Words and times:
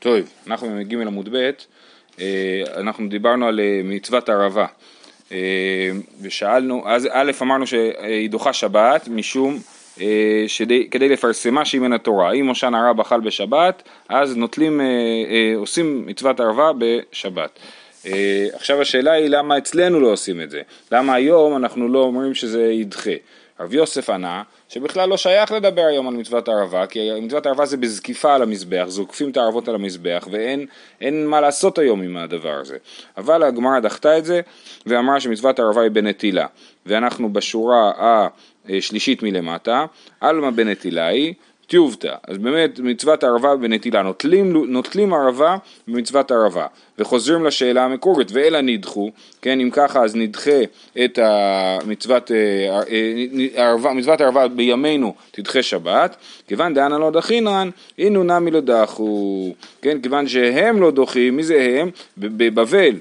טוב, 0.00 0.14
אנחנו 0.46 0.68
במ"ג 0.68 0.94
עמוד 0.94 1.28
ב', 1.32 1.50
אה, 2.20 2.62
אנחנו 2.76 3.08
דיברנו 3.08 3.46
על 3.46 3.60
אה, 3.60 3.80
מצוות 3.84 4.28
ערבה 4.28 4.66
אה, 5.32 5.90
ושאלנו, 6.22 6.82
אז 6.86 7.08
א' 7.12 7.32
אמרנו 7.42 7.66
שהיא 7.66 8.30
דוחה 8.30 8.52
שבת 8.52 9.08
משום 9.08 9.58
שדי, 10.46 10.88
כדי 10.90 11.08
לפרסמה 11.08 11.64
שהיא 11.64 11.80
מן 11.80 11.92
התורה, 11.92 12.32
אם 12.32 12.46
מושן 12.46 12.74
הרבה 12.74 13.04
חל 13.04 13.20
בשבת 13.20 13.82
אז 14.08 14.36
נוטלים, 14.36 14.80
עושים 15.56 16.06
מצוות 16.06 16.40
ערבה 16.40 16.70
בשבת. 16.78 17.58
עכשיו 18.52 18.80
השאלה 18.80 19.12
היא 19.12 19.28
למה 19.28 19.58
אצלנו 19.58 20.00
לא 20.00 20.12
עושים 20.12 20.40
את 20.40 20.50
זה, 20.50 20.62
למה 20.92 21.14
היום 21.14 21.56
אנחנו 21.56 21.88
לא 21.88 21.98
אומרים 21.98 22.34
שזה 22.34 22.62
ידחה. 22.62 23.10
רב 23.60 23.74
יוסף 23.74 24.10
ענה 24.10 24.42
שבכלל 24.68 25.08
לא 25.08 25.16
שייך 25.16 25.52
לדבר 25.52 25.82
היום 25.82 26.08
על 26.08 26.14
מצוות 26.14 26.48
הערבה, 26.48 26.86
כי 26.86 27.20
מצוות 27.22 27.46
הערבה 27.46 27.66
זה 27.66 27.76
בזקיפה 27.76 28.34
על 28.34 28.42
המזבח, 28.42 28.84
זוקפים 28.88 29.30
את 29.30 29.36
הערבות 29.36 29.68
על 29.68 29.74
המזבח, 29.74 30.28
ואין 30.30 31.26
מה 31.26 31.40
לעשות 31.40 31.78
היום 31.78 32.02
עם 32.02 32.16
הדבר 32.16 32.54
הזה. 32.60 32.76
אבל 33.16 33.42
הגמרא 33.42 33.80
דחתה 33.80 34.18
את 34.18 34.24
זה, 34.24 34.40
ואמרה 34.86 35.20
שמצוות 35.20 35.58
הערבה 35.58 35.82
היא 35.82 35.90
בנטילה, 35.90 36.46
ואנחנו 36.86 37.32
בשורה 37.32 37.92
השלישית 38.68 39.22
מלמטה, 39.22 39.84
עלמא 40.20 40.50
בנטילה 40.50 41.06
היא 41.06 41.34
טיובתא, 41.70 42.14
אז 42.28 42.38
באמת 42.38 42.78
מצוות 42.78 43.24
ערבה 43.24 43.56
בנטילה, 43.56 44.02
נוטלים, 44.02 44.52
נוטלים 44.72 45.14
ערבה 45.14 45.56
במצוות 45.88 46.30
ערבה, 46.30 46.66
וחוזרים 46.98 47.44
לשאלה 47.44 47.84
המקורית, 47.84 48.28
ואלה 48.32 48.60
נדחו, 48.60 49.10
כן, 49.42 49.60
אם 49.60 49.70
ככה 49.72 50.04
אז 50.04 50.16
נדחה 50.16 50.60
את 51.04 51.18
המצוות 51.22 52.30
אה, 52.30 52.80
אה, 53.56 54.20
ערבה 54.20 54.48
בימינו 54.48 55.14
תדחה 55.30 55.62
שבת, 55.62 56.16
כיוון 56.48 56.74
דאנה 56.74 56.98
לא 56.98 57.10
דחינן, 57.10 57.70
אינו 57.98 58.24
נמי 58.24 58.50
לא 58.50 58.60
דחו, 58.60 59.54
כן, 59.82 60.00
כיוון 60.00 60.28
שהם 60.28 60.80
לא 60.80 60.90
דוחים, 60.90 61.36
מי 61.36 61.42
זה 61.42 61.76
הם? 61.80 61.90
בבבל 62.18 62.94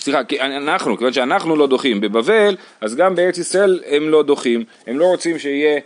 סליחה, 0.00 0.20
אנחנו, 0.40 0.96
כיוון 0.96 1.12
שאנחנו 1.12 1.56
לא 1.56 1.66
דוחים 1.66 2.00
בבבל, 2.00 2.56
אז 2.80 2.94
גם 2.94 3.14
בארץ 3.14 3.38
ישראל 3.38 3.80
הם 3.86 4.08
לא 4.08 4.22
דוחים, 4.22 4.64
הם 4.86 4.98
לא 4.98 5.04
רוצים 5.04 5.38
שיהיה 5.38 5.80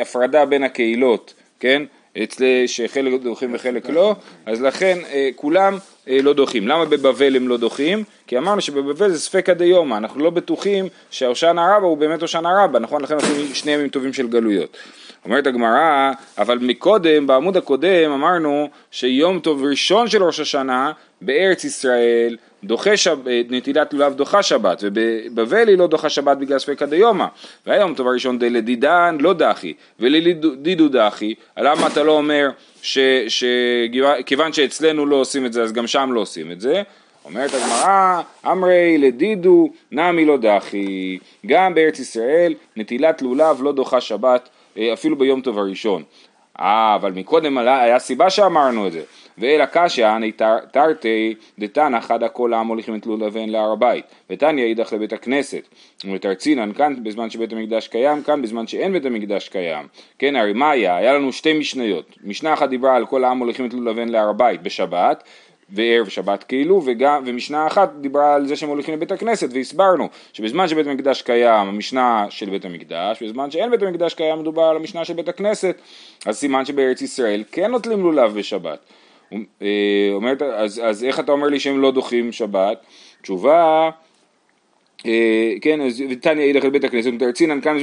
הפרדה 0.00 0.44
בין 0.44 0.64
הקהילות, 0.64 1.34
כן? 1.60 1.82
אצלי 2.22 2.68
שחלק 2.68 3.20
דוחים 3.22 3.54
וחלק 3.54 3.88
לא, 3.88 4.14
אז 4.46 4.62
לכן 4.62 4.98
אה, 5.12 5.28
כולם 5.36 5.78
אה, 6.08 6.18
לא 6.22 6.32
דוחים. 6.32 6.68
למה 6.68 6.84
בבבל 6.84 7.36
הם 7.36 7.48
לא 7.48 7.56
דוחים? 7.56 8.04
כי 8.26 8.38
אמרנו 8.38 8.60
שבבבל 8.60 9.10
זה 9.10 9.20
ספקא 9.20 9.52
דיומא, 9.52 9.94
אנחנו 9.96 10.24
לא 10.24 10.30
בטוחים 10.30 10.88
שהושענא 11.10 11.60
רבא 11.60 11.86
הוא 11.86 11.98
באמת 11.98 12.22
הושענא 12.22 12.48
רבא, 12.64 12.78
נכון? 12.78 13.02
לכן 13.02 13.14
עושים 13.14 13.54
שני 13.54 13.72
ימים 13.72 13.88
טובים 13.88 14.12
של 14.12 14.28
גלויות. 14.28 14.76
אומרת 15.24 15.46
הגמרא, 15.46 16.12
אבל 16.38 16.58
מקודם, 16.58 17.26
בעמוד 17.26 17.56
הקודם 17.56 18.10
אמרנו 18.14 18.68
שיום 18.90 19.40
טוב 19.40 19.64
ראשון 19.64 20.08
של 20.08 20.22
ראש 20.22 20.40
השנה 20.40 20.92
בארץ 21.20 21.64
ישראל 21.64 22.36
דוחה 22.64 22.96
שבת, 22.96 23.26
נטילת 23.50 23.92
לולב 23.94 24.14
דוחה 24.14 24.42
שבת, 24.42 24.82
ובבבל 24.82 25.68
היא 25.68 25.78
לא 25.78 25.86
דוחה 25.86 26.08
שבת 26.08 26.36
בגלל 26.36 26.58
ספקא 26.58 26.86
דיומא, 26.86 27.26
והיום 27.66 27.94
טוב 27.94 28.08
הראשון 28.08 28.38
דלדידן 28.38 29.16
לא 29.20 29.32
דחי, 29.32 29.72
ולדידו 30.00 30.88
דחי, 30.88 31.34
למה 31.58 31.86
אתה 31.86 32.02
לא 32.02 32.12
אומר 32.12 32.48
שכיוון 33.28 34.52
שאצלנו 34.52 35.06
לא 35.06 35.16
עושים 35.16 35.46
את 35.46 35.52
זה 35.52 35.62
אז 35.62 35.72
גם 35.72 35.86
שם 35.86 36.10
לא 36.12 36.20
עושים 36.20 36.52
את 36.52 36.60
זה? 36.60 36.82
אומרת 37.24 37.50
הגמרא, 37.54 38.20
אמרי 38.46 38.98
לדידו 38.98 39.70
נמי 39.92 40.24
לא 40.24 40.36
דחי, 40.36 41.18
גם 41.46 41.74
בארץ 41.74 41.98
ישראל 41.98 42.54
נטילת 42.76 43.22
לולב 43.22 43.62
לא 43.62 43.72
דוחה 43.72 44.00
שבת 44.00 44.48
אה, 44.78 44.92
אפילו 44.92 45.16
ביום 45.16 45.40
טוב 45.40 45.58
הראשון. 45.58 46.02
אה, 46.60 46.94
אבל 46.94 47.12
מקודם 47.12 47.58
היה 47.58 47.98
סיבה 47.98 48.30
שאמרנו 48.30 48.86
את 48.86 48.92
זה. 48.92 49.02
ואלא 49.38 49.64
קשיא 49.72 50.06
תרתי 50.72 51.34
דתנא 51.58 52.00
חדא 52.00 52.26
כל 52.32 52.52
העם 52.52 52.66
הולכים 52.66 52.94
את 52.94 53.06
לולבן 53.06 53.48
להר 53.48 53.72
הבית 53.72 54.04
ותניא 54.30 54.64
אידך 54.64 54.92
לבית 54.92 55.12
הכנסת 55.12 55.68
ותרצינן 56.14 56.72
כאן 56.72 57.04
בזמן 57.04 57.30
שבית 57.30 57.52
המקדש 57.52 57.88
קיים 57.88 58.22
כאן 58.22 58.42
בזמן 58.42 58.66
שאין 58.66 58.92
בית 58.92 59.06
המקדש 59.06 59.48
קיים 59.48 59.86
כן 60.18 60.36
הרי 60.36 60.52
מה 60.52 60.70
היה? 60.70 60.96
היה 60.96 61.14
לנו 61.14 61.32
שתי 61.32 61.58
משניות 61.58 62.16
משנה 62.24 62.54
אחת 62.54 62.68
דיברה 62.68 62.96
על 62.96 63.06
כל 63.06 63.24
העם 63.24 63.38
הולכים 63.38 63.66
את 63.66 63.74
לולבן 63.74 64.08
להר 64.08 64.28
הבית 64.28 64.62
בשבת 64.62 65.22
וערב 65.70 66.08
שבת 66.08 66.44
כאילו, 66.44 66.82
וגם, 66.84 67.22
ומשנה 67.26 67.66
אחת 67.66 67.92
דיברה 68.00 68.34
על 68.34 68.46
זה 68.46 68.56
שהם 68.56 68.68
הולכים 68.68 68.94
לבית 68.94 69.12
הכנסת, 69.12 69.48
והסברנו 69.52 70.08
שבזמן 70.32 70.68
שבית 70.68 70.86
המקדש 70.86 71.22
קיים, 71.22 71.68
המשנה 71.68 72.26
של 72.30 72.50
בית 72.50 72.64
המקדש, 72.64 73.22
ובזמן 73.22 73.50
שאין 73.50 73.70
בית 73.70 73.82
המקדש 73.82 74.14
קיים, 74.14 74.38
מדובר 74.38 74.62
על 74.62 74.76
המשנה 74.76 75.04
של 75.04 75.14
בית 75.14 75.28
הכנסת, 75.28 75.76
אז 76.26 76.36
סימן 76.36 76.64
שבארץ 76.64 77.02
ישראל 77.02 77.44
כן 77.52 77.70
נוטלים 77.70 78.00
לולב 78.00 78.34
בשבת. 78.34 78.78
אה, 79.62 80.10
אומרת, 80.12 80.42
אז, 80.42 80.80
אז 80.84 81.04
איך 81.04 81.20
אתה 81.20 81.32
אומר 81.32 81.46
לי 81.46 81.60
שהם 81.60 81.80
לא 81.80 81.90
דוחים 81.90 82.32
שבת? 82.32 82.78
תשובה, 83.22 83.90
אה, 85.06 85.52
כן, 85.60 85.80
אז 85.80 86.04
ותניא 86.10 86.44
ילך 86.44 86.64
לבית 86.64 86.84
הכנסת, 86.84 87.10
ותרצינן 87.16 87.60
כמה 87.60 87.78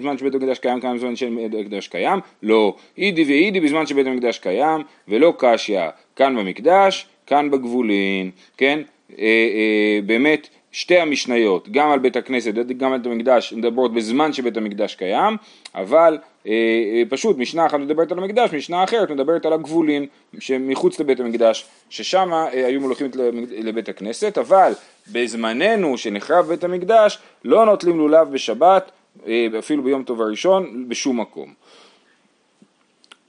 זמן 0.00 0.18
שבית 0.18 0.34
המקדש 0.34 0.58
קיים, 0.58 0.80
כמה 0.80 0.98
זמן 0.98 1.16
שבית 1.16 1.54
המקדש 1.54 1.88
קיים, 1.88 2.20
לא, 2.42 2.76
אידי 2.98 3.24
ואידי 3.24 3.60
בזמן 3.60 3.86
שבית 3.86 4.06
המקדש 4.06 4.38
קיים, 4.38 4.82
ולא 5.08 5.34
קשיא, 5.38 5.80
כאן 6.16 6.36
במקדש, 6.36 7.06
כאן 7.32 7.50
בגבולין, 7.50 8.30
כן, 8.56 8.80
אה, 9.18 9.24
אה, 9.24 9.98
באמת 10.06 10.48
שתי 10.72 10.98
המשניות, 10.98 11.68
גם 11.68 11.90
על 11.90 11.98
בית 11.98 12.16
הכנסת, 12.16 12.52
גם 12.54 12.92
על 12.92 12.98
בית 12.98 13.12
המקדש, 13.12 13.52
מדברות 13.52 13.94
בזמן 13.94 14.32
שבית 14.32 14.56
המקדש 14.56 14.94
קיים, 14.94 15.36
אבל 15.74 16.18
אה, 16.46 16.52
אה, 16.52 17.02
פשוט 17.08 17.38
משנה 17.38 17.66
אחת 17.66 17.78
מדברת 17.78 18.12
על 18.12 18.18
המקדש, 18.18 18.54
משנה 18.54 18.84
אחרת 18.84 19.10
מדברת 19.10 19.46
על 19.46 19.52
הגבולין 19.52 20.06
שמחוץ 20.38 21.00
לבית 21.00 21.20
המקדש, 21.20 21.66
ששם 21.90 22.32
אה, 22.32 22.66
היו 22.66 22.80
מולכים 22.80 23.10
לבית 23.50 23.88
הכנסת, 23.88 24.38
אבל 24.38 24.72
בזמננו 25.12 25.98
שנחרב 25.98 26.46
בית 26.46 26.64
המקדש 26.64 27.18
לא 27.44 27.66
נוטלים 27.66 27.98
לולב 27.98 28.32
בשבת, 28.32 28.90
אה, 29.26 29.46
אפילו 29.58 29.82
ביום 29.82 30.02
טוב 30.02 30.22
הראשון, 30.22 30.88
בשום 30.88 31.20
מקום. 31.20 31.54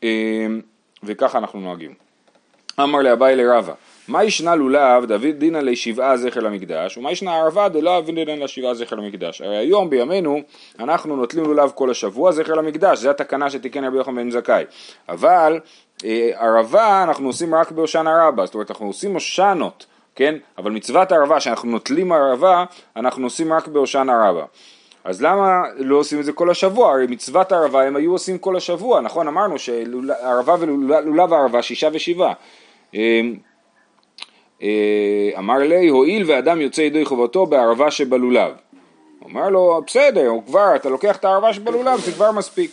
אה, 0.04 0.48
וככה 1.04 1.38
אנחנו 1.38 1.60
נוהגים. 1.60 1.94
אמר 2.80 3.00
לאביי 3.00 3.36
לרבה 3.36 3.74
מה 4.08 4.24
ישנה 4.24 4.56
לולב 4.56 5.06
דוד 5.06 5.36
דינא 5.38 5.58
לשבעה 5.58 6.18
זכר 6.18 6.40
למקדש, 6.40 6.98
ומה 6.98 7.12
ישנה 7.12 7.36
ערבה 7.36 7.70
דלא 7.70 8.02
דינא 8.02 8.32
לשבעה 8.44 8.74
זכר 8.74 8.96
למקדש. 8.96 9.42
הרי 9.42 9.58
היום 9.58 9.90
בימינו 9.90 10.42
אנחנו 10.80 11.16
נוטלים 11.16 11.44
לולב 11.44 11.72
כל 11.76 11.92
השבוע 11.92 12.32
זכר 12.32 12.54
למקדש, 12.54 13.00
זו 13.00 13.10
התקנה 13.10 13.50
שתיקן 13.50 13.86
רבי 13.86 13.98
יוחנן 13.98 14.16
בן 14.16 14.32
זכאי. 14.32 14.64
אבל 15.10 15.60
אה, 16.06 16.30
ערבה 16.36 17.04
אנחנו 17.04 17.28
עושים 17.28 17.56
רק 17.56 17.72
בהושענא 17.72 18.28
רבה, 18.28 18.46
זאת 18.46 18.54
אומרת 18.54 18.72
אנחנו 18.72 18.88
עושים 18.88 19.14
הושענות, 19.14 19.86
כן? 20.16 20.36
אבל 20.58 20.72
מצוות 20.72 21.12
ערבה 21.12 21.40
שאנחנו 21.40 21.70
נוטלים 21.70 22.12
ערבה, 22.12 22.66
אנחנו 22.96 23.26
עושים 23.26 23.54
רק 23.54 23.68
בהושענא 23.68 24.12
רבה. 24.12 24.46
אז 25.04 25.22
למה 25.22 25.62
לא 25.78 25.96
עושים 25.96 26.20
את 26.20 26.26
זה 26.26 26.34
כל 26.34 26.50
השבוע? 26.50 26.92
הרי 26.92 27.06
מצוות 27.10 27.52
ערבה 27.52 27.84
הם 27.84 27.96
היו 27.96 28.12
עושים 28.12 28.38
כל 28.38 28.56
השבוע, 28.56 29.02
נכון? 29.02 29.28
אמרנו 29.28 29.60
שערבה 29.60 30.56
ולולב 30.60 31.34
הערבה 31.34 31.62
שישה 31.62 31.90
ושבעה. 31.94 32.34
אה, 34.64 35.38
אמר 35.38 35.58
לי, 35.58 35.88
הואיל 35.88 36.24
ואדם 36.32 36.62
יוצא 36.62 36.82
ידי 36.82 37.06
חובתו 37.06 37.46
בערבה 37.46 37.92
שבלולב. 37.92 38.52
אמר 39.32 39.50
לו, 39.50 39.82
בסדר, 39.88 40.28
הוא 40.28 40.44
כבר, 40.46 40.76
אתה 40.76 40.90
לוקח 40.90 41.18
את 41.18 41.26
הערבה 41.26 41.54
שבלולב, 41.54 42.00
זה 42.00 42.12
כבר 42.12 42.32
מספיק. 42.32 42.72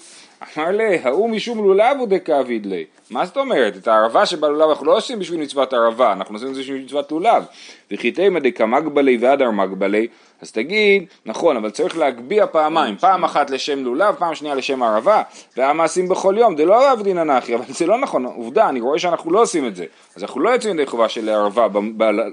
אמר 0.56 0.70
לי, 0.70 0.98
ההוא 1.02 1.30
משום 1.30 1.58
לולב 1.58 1.96
הוא 1.98 2.08
דקאביד 2.08 2.66
לי. 2.66 2.84
מה 3.10 3.26
זאת 3.26 3.36
אומרת? 3.36 3.76
את 3.76 3.88
הערבה 3.88 4.26
שבלולב 4.26 4.68
אנחנו 4.68 4.86
לא 4.86 4.96
עושים 4.96 5.18
בשביל 5.18 5.40
מצוות 5.40 5.72
ערבה, 5.72 6.12
אנחנו 6.12 6.34
עושים 6.34 6.48
את 6.48 6.54
זה 6.54 6.60
בשביל 6.60 6.82
מצוות 6.82 7.12
לולב. 7.12 7.44
וכי 7.90 8.10
תימא 8.10 8.40
דקמגבלי 8.40 9.18
ואדר 9.20 9.50
מגבלי, 9.50 10.06
אז 10.40 10.52
תגיד, 10.52 11.04
נכון, 11.26 11.56
אבל 11.56 11.70
צריך 11.70 11.98
להגביה 11.98 12.46
פעמיים, 12.46 12.96
פעם 12.96 13.24
אחת 13.24 13.50
לשם 13.50 13.84
לולב, 13.84 14.14
פעם 14.14 14.34
שנייה 14.34 14.54
לשם 14.54 14.82
ערבה, 14.82 15.22
והמעשים 15.56 16.08
בכל 16.08 16.34
יום, 16.38 16.56
זה 16.56 16.64
לא 16.64 16.88
אהב 16.88 17.02
דין 17.02 17.18
אנכי, 17.18 17.54
אבל 17.54 17.64
זה 17.68 17.86
לא 17.86 17.98
נכון, 17.98 18.24
עובדה, 18.24 18.68
אני 18.68 18.80
רואה 18.80 18.98
שאנחנו 18.98 19.30
לא 19.30 19.42
עושים 19.42 19.66
את 19.66 19.76
זה, 19.76 19.84
אז 20.16 20.22
אנחנו 20.22 20.40
לא 20.40 20.50
יוצאים 20.50 20.74
ידי 20.74 20.86
חובה 20.86 21.08
של 21.08 21.28
ערבה 21.28 21.66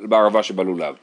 בערבה 0.01 0.43
שבלולב. 0.43 0.95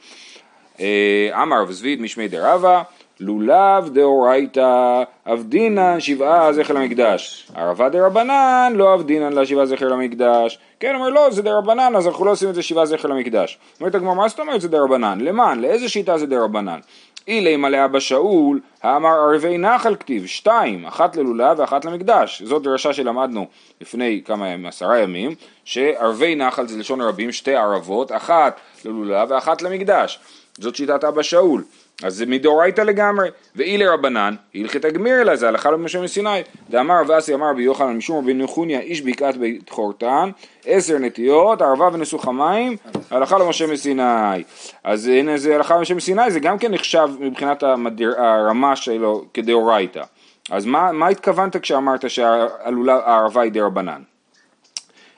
אה, 0.79 1.43
אמר 1.43 1.63
וזביד 1.67 2.01
משמי 2.01 2.27
דרבה, 2.27 2.83
לולב 3.19 3.89
דאורייתא 3.93 5.03
אבדינן 5.25 5.99
שבעה 5.99 6.53
זכר 6.53 6.73
למקדש, 6.73 7.51
ערבה 7.55 7.89
דרבנן 7.89 8.73
לא 8.75 8.93
אבדינן 8.93 9.33
לה 9.33 9.45
שבעה 9.45 9.65
זכר 9.65 9.87
למקדש, 9.87 10.59
כן 10.79 10.95
אומר 10.95 11.09
לא 11.09 11.31
זה 11.31 11.41
דרבנן 11.41 11.95
אז 11.95 12.07
אנחנו 12.07 12.25
לא 12.25 12.31
עושים 12.31 12.49
את 12.49 12.55
זה 12.55 12.61
שבעה 12.61 12.85
זכר 12.85 13.07
למקדש, 13.07 13.57
אומרת 13.79 13.95
הגמרא 13.95 14.13
מה 14.13 14.27
זאת 14.27 14.39
אומרת 14.39 14.61
זה 14.61 14.67
דרבנן, 14.67 15.21
למען, 15.21 15.59
לאיזה 15.59 15.89
שיטה 15.89 16.17
זה 16.17 16.25
דרבנן, 16.25 16.79
אילי 17.27 17.55
מלא 17.55 17.85
אבא 17.85 17.99
שאול, 17.99 18.59
האמר 18.83 19.09
ערבי 19.09 19.57
נחל 19.57 19.95
כתיב, 19.95 20.25
שתיים, 20.25 20.85
אחת 20.85 21.15
ללולב 21.15 21.59
ואחת 21.59 21.85
למקדש. 21.85 22.41
זאת 22.41 22.63
דרשה 22.63 22.93
שלמדנו 22.93 23.45
לפני 23.81 24.21
כמה 24.25 24.47
ימים, 24.47 24.65
עשרה 24.65 24.99
ימים, 24.99 25.35
שערבי 25.65 26.35
נחל 26.35 26.67
זה 26.67 26.77
לשון 26.77 27.01
רבים, 27.01 27.31
שתי 27.31 27.55
ערבות, 27.55 28.11
אחת 28.11 28.59
ללולב 28.85 29.31
ואחת 29.31 29.61
למקדש. 29.61 30.19
זאת 30.59 30.75
שיטת 30.75 31.03
אבא 31.03 31.21
שאול. 31.21 31.63
אז 32.03 32.15
זה 32.15 32.25
מדאורייתא 32.25 32.81
לגמרי, 32.81 33.29
ואילי 33.55 33.87
רבנן, 33.87 34.35
הלכת 34.55 34.85
הגמיר 34.85 35.21
אלא 35.21 35.35
זה 35.35 35.47
הלכה 35.47 35.71
למשה 35.71 36.01
מסיני, 36.01 36.41
דאמר 36.69 37.01
רב 37.01 37.11
אסי 37.11 37.33
אמר 37.33 37.49
רבי 37.49 37.63
יוחנן 37.63 37.97
משום 37.97 38.17
רבי 38.17 38.33
נחוניה 38.33 38.79
איש 38.79 39.01
בקעת 39.01 39.37
בית 39.37 39.69
חורתן, 39.69 40.29
עשר 40.65 40.97
נטיות, 40.97 41.61
ערבה 41.61 41.89
ונסוך 41.93 42.27
המים, 42.27 42.77
הלכה 43.11 43.37
למשה 43.37 43.67
מסיני. 43.67 44.43
אז 44.83 45.07
הנה 45.07 45.37
זה 45.37 45.55
הלכה 45.55 45.77
למשה 45.77 45.93
מסיני, 45.93 46.31
זה 46.31 46.39
גם 46.39 46.57
כן 46.57 46.71
נחשב 46.71 47.09
מבחינת 47.19 47.63
המדיר, 47.63 48.21
הרמה 48.21 48.75
שלו 48.75 49.25
כדאורייתא. 49.33 50.03
אז 50.51 50.65
מה, 50.65 50.91
מה 50.91 51.07
התכוונת 51.07 51.57
כשאמרת 51.57 52.09
שהערבה 52.09 53.41
היא 53.41 53.51
דרבנן? 53.51 54.01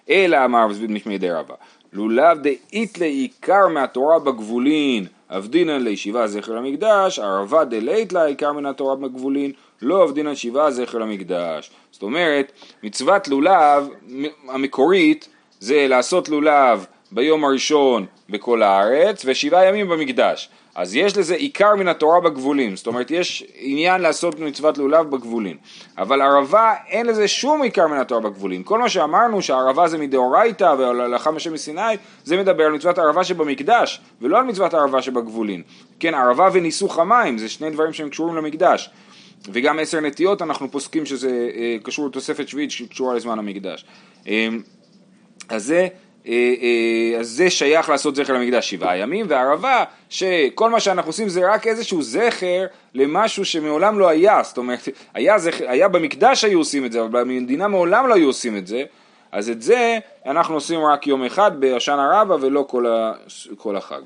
אלא 0.10 0.46
אמר 0.46 0.68
משמי 0.90 1.18
דרבה, 1.18 1.54
לולב 1.94 2.38
דאית 2.42 2.98
לעיקר 2.98 3.68
מהתורה 3.68 4.20
בגבולין, 4.20 5.06
אבדינן 5.30 5.84
לישיבה 5.84 6.28
זכר 6.28 6.56
למקדש, 6.56 7.20
ערבה 7.20 7.66
דלית 7.66 8.14
לה 8.14 8.26
עיקר 8.26 8.54
מן 8.54 8.66
התורה 8.66 8.96
בגבולין, 8.96 9.52
לא 9.82 10.04
אבדינן 10.04 10.36
שיבה 10.36 10.72
זכר 10.72 10.98
למקדש. 10.98 11.72
זאת 11.92 12.04
אומרת, 12.04 12.52
מצוות 12.84 13.28
לולב 13.28 13.90
המקורית 14.50 15.28
זה 15.60 15.88
לעשות 15.90 16.30
לולב 16.30 16.86
ביום 17.12 17.46
הראשון 17.46 18.06
בכל 18.30 18.64
הארץ 18.64 19.22
ושבעה 19.26 19.66
ימים 19.66 19.90
במקדש. 19.90 20.50
אז 20.78 20.96
יש 20.96 21.18
לזה 21.18 21.36
עיקר 21.36 21.76
מן 21.76 21.88
התורה 21.88 22.20
בגבולים, 22.20 22.76
זאת 22.76 22.88
אומרת 22.88 23.12
יש 23.12 23.44
עניין 23.56 24.02
לעשות 24.02 24.40
מצוות 24.40 24.78
לולב 24.78 25.10
בגבולים, 25.10 25.58
אבל 25.98 26.22
ערבה 26.22 26.74
אין 26.88 27.06
לזה 27.06 27.28
שום 27.28 27.62
עיקר 27.62 27.88
מן 27.88 27.98
התורה 27.98 28.22
בגבולים, 28.22 28.64
כל 28.64 28.80
מה 28.80 28.90
שאמרנו 28.90 29.42
שהערבה 29.42 29.88
זה 29.88 29.98
מדאורייתא 29.98 30.76
והלכה 30.78 31.32
משם 31.32 31.54
מסיני, 31.54 31.82
זה 32.24 32.38
מדבר 32.38 32.64
על 32.64 32.72
מצוות 32.72 32.98
הערבה 32.98 33.24
שבמקדש, 33.24 34.02
ולא 34.22 34.38
על 34.38 34.44
מצוות 34.44 34.74
הערבה 34.74 35.02
שבגבולים, 35.02 35.64
כן 36.00 36.14
ערבה 36.14 36.50
וניסוך 36.54 37.00
המים 37.00 37.38
זה 37.38 37.50
שני 37.50 37.70
דברים 37.70 37.94
שהם 37.94 38.10
קשורים 38.10 38.36
למקדש, 38.36 38.90
וגם 39.52 39.80
עשר 39.80 40.00
נטיות 40.00 40.42
אנחנו 40.42 40.72
פוסקים 40.72 41.06
שזה 41.06 41.50
אה, 41.56 41.78
קשור 41.84 42.08
לתוספת 42.08 42.48
שביעית 42.48 42.72
שקשורה 42.72 43.16
לזמן 43.16 43.40
המקדש, 43.40 43.86
אה, 44.28 44.48
אז 45.50 45.66
זה 45.66 45.88
אז 47.20 47.28
זה 47.28 47.50
שייך 47.50 47.90
לעשות 47.90 48.16
זכר 48.16 48.34
למקדש 48.34 48.70
שבעה 48.70 48.98
ימים, 48.98 49.26
והערבה, 49.30 49.84
שכל 50.10 50.70
מה 50.70 50.80
שאנחנו 50.80 51.10
עושים 51.10 51.30
זה 51.30 51.54
רק 51.54 51.68
איזשהו 51.68 52.02
זכר 52.02 52.66
למשהו 52.94 53.46
שמעולם 53.46 54.00
לא 54.00 54.08
היה, 54.08 54.44
זאת 54.44 54.58
אומרת, 54.58 54.80
היה, 55.14 55.40
זכר, 55.40 55.70
היה 55.70 55.88
במקדש 55.88 56.44
היו 56.44 56.60
עושים 56.60 56.86
את 56.86 56.92
זה, 56.92 57.02
אבל 57.02 57.10
במדינה 57.24 57.68
מעולם 57.68 58.08
לא 58.08 58.14
היו 58.14 58.28
עושים 58.28 58.58
את 58.58 58.68
זה, 58.68 58.84
אז 59.32 59.50
את 59.50 59.62
זה 59.62 59.98
אנחנו 60.26 60.54
עושים 60.56 60.80
רק 60.86 61.08
יום 61.08 61.24
אחד 61.24 61.60
בהשנה 61.60 62.22
רבה 62.22 62.36
ולא 62.42 62.66
כל, 62.70 62.86
ה, 62.86 63.14
כל 63.58 63.76
החג. 63.76 64.02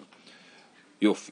יופי. 1.01 1.31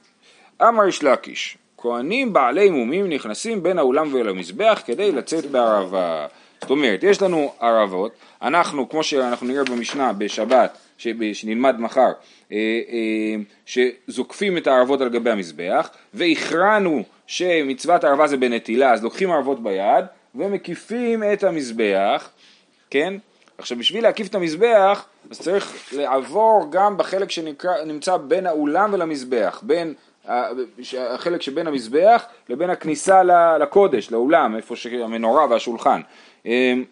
אמר 0.62 0.86
יש 0.86 1.04
לקיש, 1.04 1.58
כהנים 1.78 2.32
בעלי 2.32 2.70
מומים 2.70 3.08
נכנסים 3.08 3.62
בין 3.62 3.78
האולם 3.78 4.14
ולמזבח 4.14 4.82
כדי 4.86 5.12
לצאת 5.12 5.46
בערבה. 5.46 6.26
זאת 6.60 6.70
אומרת, 6.70 7.02
יש 7.02 7.22
לנו 7.22 7.52
ערבות, 7.60 8.12
אנחנו, 8.42 8.88
כמו 8.88 9.02
שאנחנו 9.02 9.46
נראה 9.46 9.64
במשנה 9.64 10.12
בשבת, 10.12 10.78
שנלמד 11.32 11.80
מחר, 11.80 12.12
אה, 12.52 12.56
אה, 12.90 13.36
שזוקפים 13.66 14.56
את 14.56 14.66
הערבות 14.66 15.00
על 15.00 15.08
גבי 15.08 15.30
המזבח, 15.30 15.90
והכרענו 16.14 17.02
שמצוות 17.26 18.04
הערבה 18.04 18.26
זה 18.26 18.36
בנטילה, 18.36 18.92
אז 18.92 19.04
לוקחים 19.04 19.30
ערבות 19.30 19.62
ביד, 19.62 20.04
ומקיפים 20.34 21.22
את 21.32 21.44
המזבח, 21.44 22.30
כן? 22.90 23.14
עכשיו 23.58 23.78
בשביל 23.78 24.02
להקיף 24.02 24.28
את 24.28 24.34
המזבח, 24.34 25.04
אז 25.30 25.40
צריך 25.40 25.92
לעבור 25.92 26.68
גם 26.70 26.96
בחלק 26.96 27.30
שנמצא 27.30 28.16
בין 28.16 28.46
האולם 28.46 28.92
ולמזבח, 28.92 29.60
בין 29.62 29.94
החלק 30.98 31.42
שבין 31.42 31.66
המזבח 31.66 32.24
לבין 32.48 32.70
הכניסה 32.70 33.22
לקודש, 33.60 34.10
לאולם, 34.10 34.56
איפה 34.56 34.76
שהמנורה 34.76 35.46
והשולחן. 35.50 36.00
אמ, 36.46 36.84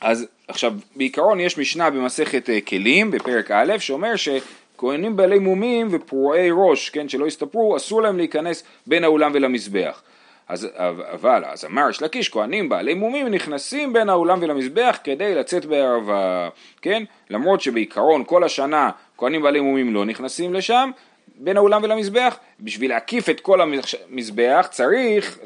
אז 0.00 0.26
עכשיו, 0.48 0.74
בעיקרון 0.96 1.40
יש 1.40 1.58
משנה 1.58 1.90
במסכת 1.90 2.50
אה, 2.50 2.60
כלים, 2.60 3.10
בפרק 3.10 3.50
א', 3.50 3.78
שאומר 3.78 4.12
שכהנים 4.16 5.16
בעלי 5.16 5.38
מומים 5.38 5.88
ופרועי 5.90 6.48
ראש, 6.52 6.90
כן, 6.90 7.08
שלא 7.08 7.26
הסתפרו, 7.26 7.76
אסור 7.76 8.02
להם 8.02 8.16
להיכנס 8.16 8.64
בין 8.86 9.04
האולם 9.04 9.30
ולמזבח. 9.34 10.02
אז, 10.48 10.68
אבל, 11.12 11.44
אז 11.44 11.64
אמר 11.64 11.90
יש 11.90 12.02
לקיש, 12.02 12.28
כהנים 12.28 12.68
בעלי 12.68 12.94
מומים 12.94 13.28
נכנסים 13.28 13.92
בין 13.92 14.08
האולם 14.08 14.38
ולמזבח 14.42 14.98
כדי 15.04 15.34
לצאת 15.34 15.64
בערבה, 15.64 16.48
כן? 16.82 17.02
למרות 17.30 17.60
שבעיקרון 17.60 18.24
כל 18.26 18.44
השנה 18.44 18.90
כהנים 19.18 19.42
בעלי 19.42 19.60
מומים 19.60 19.94
לא 19.94 20.04
נכנסים 20.04 20.54
לשם, 20.54 20.90
בין 21.38 21.56
האולם 21.56 21.82
ולמזבח, 21.82 22.38
בשביל 22.60 22.90
להקיף 22.90 23.28
את 23.28 23.40
כל 23.40 23.60
המזבח 23.60 24.68
צריך 24.70 25.38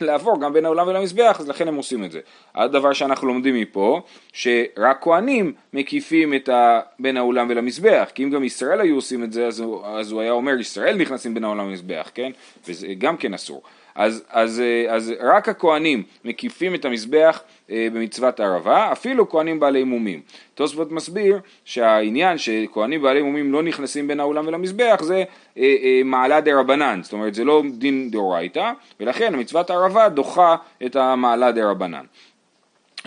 לעבור 0.00 0.40
גם 0.40 0.52
בין 0.52 0.64
האולם 0.64 0.88
ולמזבח, 0.88 1.36
אז 1.40 1.48
לכן 1.48 1.68
הם 1.68 1.74
עושים 1.74 2.04
את 2.04 2.12
זה. 2.12 2.20
הדבר 2.54 2.92
שאנחנו 2.92 3.28
לומדים 3.28 3.54
מפה, 3.54 4.02
שרק 4.32 4.98
כהנים 5.00 5.52
מקיפים 5.72 6.34
את 6.34 6.48
ה... 6.48 6.80
בין 6.98 7.16
האולם 7.16 7.46
ולמזבח, 7.50 8.08
כי 8.14 8.24
אם 8.24 8.30
גם 8.30 8.44
ישראל 8.44 8.80
היו 8.80 8.94
עושים 8.94 9.24
את 9.24 9.32
זה, 9.32 9.46
אז 9.46 9.60
הוא, 9.60 9.86
אז 9.86 10.12
הוא 10.12 10.20
היה 10.20 10.32
אומר 10.32 10.52
ישראל 10.60 10.96
נכנסים 10.96 11.34
בין 11.34 11.44
האולם 11.44 11.66
ולמזבח, 11.66 12.10
כן? 12.14 12.32
וזה 12.68 12.86
גם 12.98 13.16
כן 13.16 13.34
אסור. 13.34 13.62
אז, 13.94 14.22
אז, 14.30 14.62
אז 14.88 15.12
רק 15.20 15.48
הכהנים 15.48 16.02
מקיפים 16.24 16.74
את 16.74 16.84
המזבח 16.84 17.42
אה, 17.70 17.88
במצוות 17.92 18.40
ערבה, 18.40 18.92
אפילו 18.92 19.28
כהנים 19.28 19.60
בעלי 19.60 19.84
מומים. 19.84 20.20
תוספות 20.54 20.92
מסביר 20.92 21.38
שהעניין 21.64 22.38
שכהנים 22.38 23.02
בעלי 23.02 23.22
מומים 23.22 23.52
לא 23.52 23.62
נכנסים 23.62 24.08
בין 24.08 24.20
האולם 24.20 24.46
ולמזבח 24.46 25.02
זה 25.02 25.24
אה, 25.58 25.76
אה, 25.82 26.00
מעלה 26.04 26.40
דה 26.40 26.60
רבנן, 26.60 27.00
זאת 27.02 27.12
אומרת 27.12 27.34
זה 27.34 27.44
לא 27.44 27.62
דין 27.78 28.10
דאורייתא, 28.10 28.72
ולכן 29.00 29.40
מצוות 29.40 29.70
ערבה 29.70 30.08
דוחה 30.08 30.56
את 30.86 30.96
המעלה 30.96 31.52
דה 31.52 31.70
רבנן. 31.70 32.04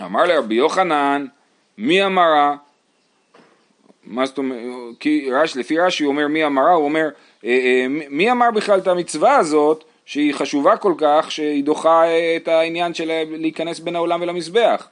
אמר 0.00 0.24
לרבי 0.24 0.54
יוחנן, 0.54 1.26
מי 1.78 2.04
אמרה? 2.04 2.56
מה 4.04 4.26
זאת 4.26 4.38
אומרת, 4.38 4.60
כי 5.00 5.28
רש, 5.32 5.56
לפי 5.56 5.78
רש"י 5.78 6.04
הוא 6.04 6.12
אומר 6.12 6.28
מי 6.28 6.46
אמרה, 6.46 6.72
הוא 6.72 6.84
אומר 6.84 7.08
מי 8.10 8.30
אמר 8.30 8.50
בכלל 8.50 8.78
את 8.78 8.86
המצווה 8.86 9.36
הזאת 9.36 9.84
שהיא 10.08 10.34
חשובה 10.34 10.76
כל 10.76 10.92
כך 10.98 11.30
שהיא 11.30 11.64
דוחה 11.64 12.04
את 12.36 12.48
העניין 12.48 12.94
של 12.94 13.10
להיכנס 13.30 13.80
בין 13.80 13.96
העולם 13.96 14.20
ולמזבח. 14.22 14.88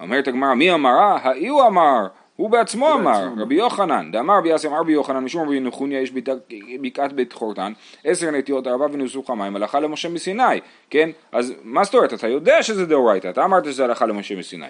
אומרת 0.00 0.28
הגמרא 0.28 0.54
מי 0.54 0.72
אמרה? 0.72 1.18
האי 1.22 1.48
הוא 1.48 1.66
אמר 1.66 2.06
הוא 2.36 2.50
בעצמו 2.50 2.92
אמר, 2.92 3.28
רבי 3.38 3.54
יוחנן, 3.54 4.12
דאמר 4.12 4.38
רבי 4.38 4.48
יאסי 4.48 4.66
אמר 4.66 4.80
רבי 4.80 4.92
יוחנן, 4.92 5.24
משום 5.24 5.42
רבי 5.42 5.60
נחוניה 5.60 6.00
יש 6.00 6.12
בקעת 6.80 7.12
בית 7.12 7.32
חורתן, 7.32 7.72
עשר 8.04 8.30
נטיות 8.30 8.66
ארבע 8.66 8.86
ונוסוך 8.92 9.30
המים, 9.30 9.56
הלכה 9.56 9.80
למשה 9.80 10.08
מסיני, 10.08 10.60
כן? 10.90 11.10
אז 11.32 11.54
מה 11.62 11.84
זאת 11.84 11.94
אומרת? 11.94 12.14
אתה 12.14 12.28
יודע 12.28 12.62
שזה 12.62 12.86
דאורייתא, 12.86 13.28
אתה 13.28 13.44
אמרת 13.44 13.64
שזה 13.64 13.84
הלכה 13.84 14.06
למשה 14.06 14.36
מסיני. 14.36 14.66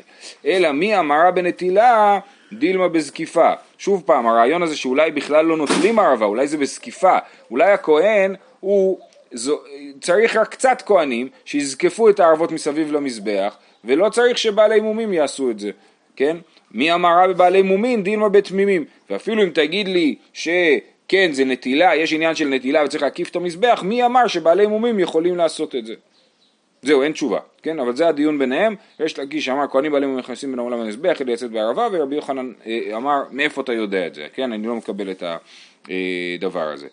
אלא 0.47 0.73
מי 0.73 0.99
אמרה 0.99 1.31
בנטילה, 1.31 2.19
דילמה 2.53 2.89
בזקיפה. 2.89 3.51
שוב 3.79 4.03
פעם, 4.07 4.27
הרעיון 4.27 4.63
הזה 4.63 4.77
שאולי 4.77 5.11
בכלל 5.11 5.45
לא 5.47 5.57
נוטלים 5.57 5.99
ערבה, 5.99 6.27
אולי 6.27 6.47
זה 6.47 6.59
בזקיפה, 6.59 7.19
אולי 7.51 7.73
הכהן 7.73 8.35
הוא 8.61 8.99
זו, 9.33 9.61
צריך 10.01 10.37
רק 10.37 10.49
קצת 10.49 10.83
כהנים 10.87 11.29
שיזקפו 11.45 12.09
את 12.09 12.21
הערבות 12.21 12.53
מסביב 12.53 12.93
למזבח 12.93 13.57
ולא 13.85 14.09
צריך 14.09 14.39
שבעלי 14.39 14.81
מומים 14.81 15.13
יעשו 15.13 15.51
את 15.51 15.59
זה, 15.59 15.71
כן? 16.17 16.37
מי 16.71 16.95
אמרה 16.95 17.29
בבעלי 17.29 17.63
מומים 17.63 18.03
דילמה 18.03 18.29
בתמימים 18.29 18.85
ואפילו 19.11 19.43
אם 19.43 19.51
תגיד 19.51 19.89
לי 19.89 20.15
שכן 20.33 21.33
זה 21.33 21.45
נטילה, 21.45 21.97
יש 21.97 22.13
עניין 22.13 22.35
של 22.35 22.49
נטילה 22.49 22.85
וצריך 22.85 23.03
להקיף 23.03 23.31
את 23.31 23.37
המזבח, 23.37 23.83
מי 23.85 24.05
אמר 24.05 24.27
שבעלי 24.27 24.67
מומים 24.67 25.01
יכולים 25.01 25.37
לעשות 25.37 25.75
את 25.75 25.87
זה? 25.87 25.95
זהו, 26.83 27.03
אין 27.03 27.13
תשובה, 27.13 27.39
כן? 27.63 27.79
אבל 27.79 27.97
זה 27.97 28.09
הדיון 28.09 28.39
ביניהם, 28.39 28.77
יש 29.01 29.19
להגיש 29.19 29.45
שאמר 29.45 29.69
כהנים 29.71 29.93
בעלי 29.93 30.07
מומים 30.07 30.21
נכנסים 30.21 30.51
בין 30.51 30.59
העולם 30.59 30.81
למזבח 30.81 31.15
כדי 31.19 31.33
לצאת 31.33 31.51
בערבה 31.51 31.89
ורבי 31.93 32.17
יוחנן 32.17 32.53
אה, 32.67 32.97
אמר 32.97 33.23
מאיפה 33.31 33.61
אתה 33.61 33.73
יודע 33.73 34.07
את 34.07 34.15
זה, 34.15 34.27
כן? 34.35 34.53
אני 34.53 34.67
לא 34.67 34.75
מקבל 34.75 35.11
את 35.11 35.23
הדבר 35.23 36.69
אה, 36.69 36.73
הזה. 36.73 36.89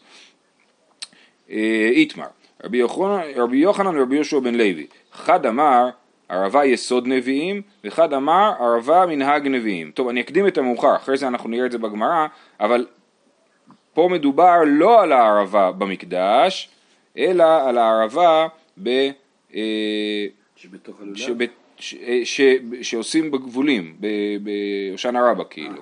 אה, 1.52 1.90
איתמר, 1.92 2.26
רבי 2.64 3.58
יוחנן 3.58 3.98
ורבי 3.98 4.16
יהושע 4.16 4.40
בן 4.40 4.56
לוי, 4.56 4.88
אחד 5.16 5.46
אמר 5.46 5.90
ערבה 6.30 6.66
יסוד 6.66 7.08
נביאים, 7.08 7.62
ואחד 7.84 8.14
אמר 8.14 8.54
ערבה 8.60 9.06
מנהג 9.06 9.48
נביאים. 9.48 9.92
טוב, 9.92 10.08
אני 10.08 10.22
אקדים 10.22 10.48
את 10.48 10.58
המאוחר, 10.58 10.96
אחרי 10.96 11.18
זה 11.18 11.28
אנחנו 11.28 11.50
נראה 11.50 11.66
את 11.66 11.72
זה 11.72 11.78
בגמרא, 11.78 12.28
אבל 12.60 12.86
פה 13.94 14.10
מדובר 14.12 14.56
לא 14.68 15.02
על 15.02 15.12
הערבה 15.12 15.72
במקדש, 15.72 16.70
אלא 17.18 17.70
על 17.70 17.78
הערבה 17.78 18.48
ב... 18.84 19.10
אה, 19.56 19.62
שבתוך 20.56 21.02
הלולב? 21.02 21.18
שבית, 21.18 21.52
ש, 21.78 21.94
אה, 21.94 22.22
ש, 22.24 22.42
שעושים 22.82 23.32
בגבולים, 23.32 23.96
בהושענא 24.44 25.20
רבה 25.32 25.44
כאילו. 25.44 25.82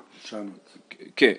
כן. 1.16 1.34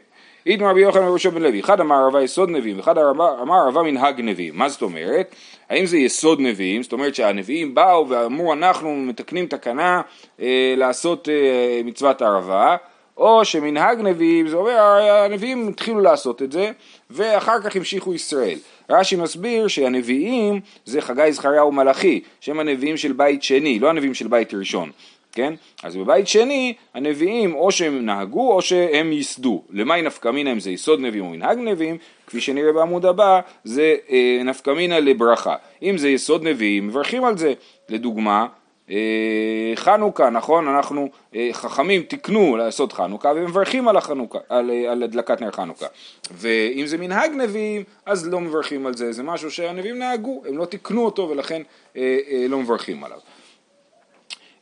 איתמר 0.48 0.70
רבי 0.70 0.80
יוחנן 0.80 1.08
וראשו 1.08 1.30
בן 1.30 1.42
לוי, 1.42 1.60
אחד 1.60 1.80
אמר 1.80 1.96
ערבה 1.96 2.22
יסוד 2.22 2.50
נביאים 2.50 2.76
ואחד 2.76 2.98
אמר 2.98 3.54
ערבה 3.54 3.82
מנהג 3.82 4.20
נביאים, 4.20 4.56
מה 4.56 4.68
זאת 4.68 4.82
אומרת? 4.82 5.34
האם 5.70 5.86
זה 5.86 5.98
יסוד 5.98 6.40
נביאים, 6.40 6.82
זאת 6.82 6.92
אומרת 6.92 7.14
שהנביאים 7.14 7.74
באו 7.74 8.08
ואמרו 8.08 8.52
אנחנו 8.52 8.96
מתקנים 8.96 9.46
תקנה 9.46 10.00
אה, 10.40 10.74
לעשות 10.76 11.28
אה, 11.28 11.80
מצוות 11.84 12.22
ערבה, 12.22 12.76
או 13.16 13.44
שמנהג 13.44 14.00
נביאים, 14.00 14.48
זה 14.48 14.56
אומר 14.56 14.78
הנביאים 15.24 15.68
התחילו 15.68 16.00
לעשות 16.00 16.42
את 16.42 16.52
זה 16.52 16.70
ואחר 17.10 17.60
כך 17.60 17.76
המשיכו 17.76 18.14
ישראל. 18.14 18.58
רש"י 18.90 19.16
מסביר 19.16 19.68
שהנביאים 19.68 20.60
זה 20.84 21.00
חגי 21.00 21.32
זכריהו 21.32 21.68
ומלאכי, 21.68 22.20
שהם 22.40 22.60
הנביאים 22.60 22.96
של 22.96 23.12
בית 23.12 23.42
שני, 23.42 23.78
לא 23.78 23.88
הנביאים 23.88 24.14
של 24.14 24.28
בית 24.28 24.54
ראשון. 24.54 24.90
כן? 25.38 25.54
אז 25.82 25.96
בבית 25.96 26.28
שני 26.28 26.74
הנביאים 26.94 27.54
או 27.54 27.72
שהם 27.72 28.06
נהגו 28.06 28.52
או 28.52 28.62
שהם 28.62 29.12
ייסדו. 29.12 29.62
למאי 29.70 30.02
נפקא 30.02 30.28
מינה 30.28 30.52
אם 30.52 30.60
זה 30.60 30.70
יסוד 30.70 31.00
נביאים 31.00 31.24
או 31.24 31.30
מנהג 31.30 31.58
נביאים, 31.58 31.98
כפי 32.26 32.40
שנראה 32.40 32.72
בעמוד 32.72 33.06
הבא, 33.06 33.40
זה 33.64 33.96
אה, 34.10 34.40
נפקא 34.44 34.70
מינה 34.70 35.00
לברכה. 35.00 35.54
אם 35.82 35.98
זה 35.98 36.08
יסוד 36.08 36.44
נביאים, 36.44 36.86
מברכים 36.86 37.24
על 37.24 37.38
זה. 37.38 37.52
לדוגמה, 37.88 38.46
אה, 38.90 39.72
חנוכה, 39.74 40.30
נכון? 40.30 40.68
אנחנו, 40.68 41.08
אה, 41.34 41.48
חכמים 41.52 42.02
תיקנו 42.02 42.56
לעשות 42.56 42.92
חנוכה 42.92 43.32
ומברכים 43.36 43.88
על, 43.88 43.96
החנוכה, 43.96 44.38
על, 44.48 44.70
אה, 44.70 44.92
על 44.92 45.02
הדלקת 45.02 45.40
נר 45.40 45.50
חנוכה. 45.50 45.86
ואם 46.32 46.86
זה 46.86 46.98
מנהג 46.98 47.30
נביאים, 47.32 47.82
אז 48.06 48.28
לא 48.28 48.40
מברכים 48.40 48.86
על 48.86 48.94
זה, 48.94 49.12
זה 49.12 49.22
משהו 49.22 49.50
שהנביאים 49.50 49.98
נהגו, 49.98 50.42
הם 50.48 50.58
לא 50.58 50.64
תיקנו 50.64 51.04
אותו 51.04 51.28
ולכן 51.30 51.62
אה, 51.96 52.18
אה, 52.30 52.46
לא 52.48 52.58
מברכים 52.58 53.04
עליו. 53.04 53.18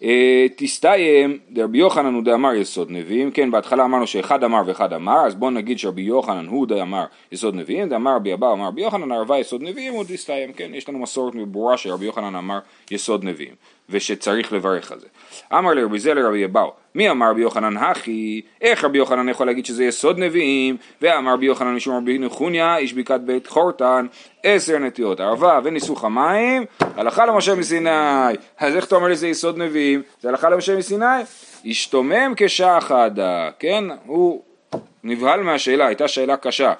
אה, 0.03 0.47
תסתיים, 0.57 1.39
דרבי 1.51 1.79
יוחנן 1.79 2.15
הוא 2.15 2.25
דאמר 2.25 2.55
יסוד 2.55 2.91
נביאים, 2.91 3.31
כן 3.31 3.51
בהתחלה 3.51 3.85
אמרנו 3.85 4.07
שאחד 4.07 4.45
אמר 4.45 4.63
ואחד 4.67 4.93
אמר, 4.93 5.27
אז 5.27 5.35
בואו 5.35 5.51
נגיד 5.51 5.79
שרבי 5.79 6.03
יוחנן 6.03 6.47
הוא 6.47 6.67
דאמר 6.67 7.05
יסוד 7.33 7.55
נביאים, 7.55 7.89
דאמר 7.89 8.17
רבי 8.17 8.35
אבא 8.35 8.53
אמר 8.53 8.67
רבי 8.67 8.83
יוחנן 8.83 9.13
ערבה 9.13 9.39
יסוד 9.39 9.63
נביאים, 9.63 9.93
הוא 9.93 10.05
תסתיים, 10.09 10.53
כן, 10.53 10.75
יש 10.75 10.89
לנו 10.89 10.99
מסורת 10.99 11.35
ברורה 11.35 11.77
שרבי 11.77 12.07
יוחנן 12.07 12.35
אמר 12.35 12.59
יסוד 12.91 13.25
נביאים. 13.25 13.55
ושצריך 13.91 14.53
לברך 14.53 14.93
על 14.93 15.01
זה. 15.01 15.07
אמר 15.53 15.75
לרבי 15.75 15.99
זה 15.99 16.15
לרבי 16.15 16.45
אבאו, 16.45 16.73
מי 16.95 17.11
אמר 17.11 17.31
רבי 17.31 17.41
יוחנן 17.41 17.77
הכי, 17.77 18.41
איך 18.61 18.85
רבי 18.85 18.99
יוחנן 18.99 19.29
יכול 19.29 19.47
להגיד 19.47 19.67
שזה 19.67 19.85
יסוד 19.85 20.19
נביאים, 20.19 20.77
ואמר 21.03 21.33
רבי 21.33 21.47
יוחנן 21.47 21.75
משום 21.75 21.97
רבי 21.97 22.19
נחוניה, 22.19 22.77
איש 22.77 22.93
בקעת 22.93 23.25
בית 23.25 23.47
חורטן, 23.47 24.07
עשר 24.43 24.79
נטיות 24.79 25.21
ערבה 25.21 25.61
וניסוך 25.65 26.05
המים, 26.05 26.65
הלכה 26.81 27.27
למשה 27.27 27.55
מסיני. 27.55 27.91
אז 28.59 28.77
איך 28.77 28.85
אתה 28.85 28.97
אומר 28.97 29.09
לזה 29.09 29.29
יסוד 29.29 29.59
נביאים? 29.59 30.03
זה 30.21 30.29
הלכה 30.29 30.51
למשה 30.51 30.77
מסיני? 30.77 31.23
השתומם 31.67 32.33
כשחדה, 32.37 33.51
כן? 33.59 33.85
הוא 34.07 34.43
נבהל 35.05 35.43
מהשאלה, 35.43 35.87
הייתה 35.87 36.09
שאלה 36.09 36.37
קשה. 36.37 36.73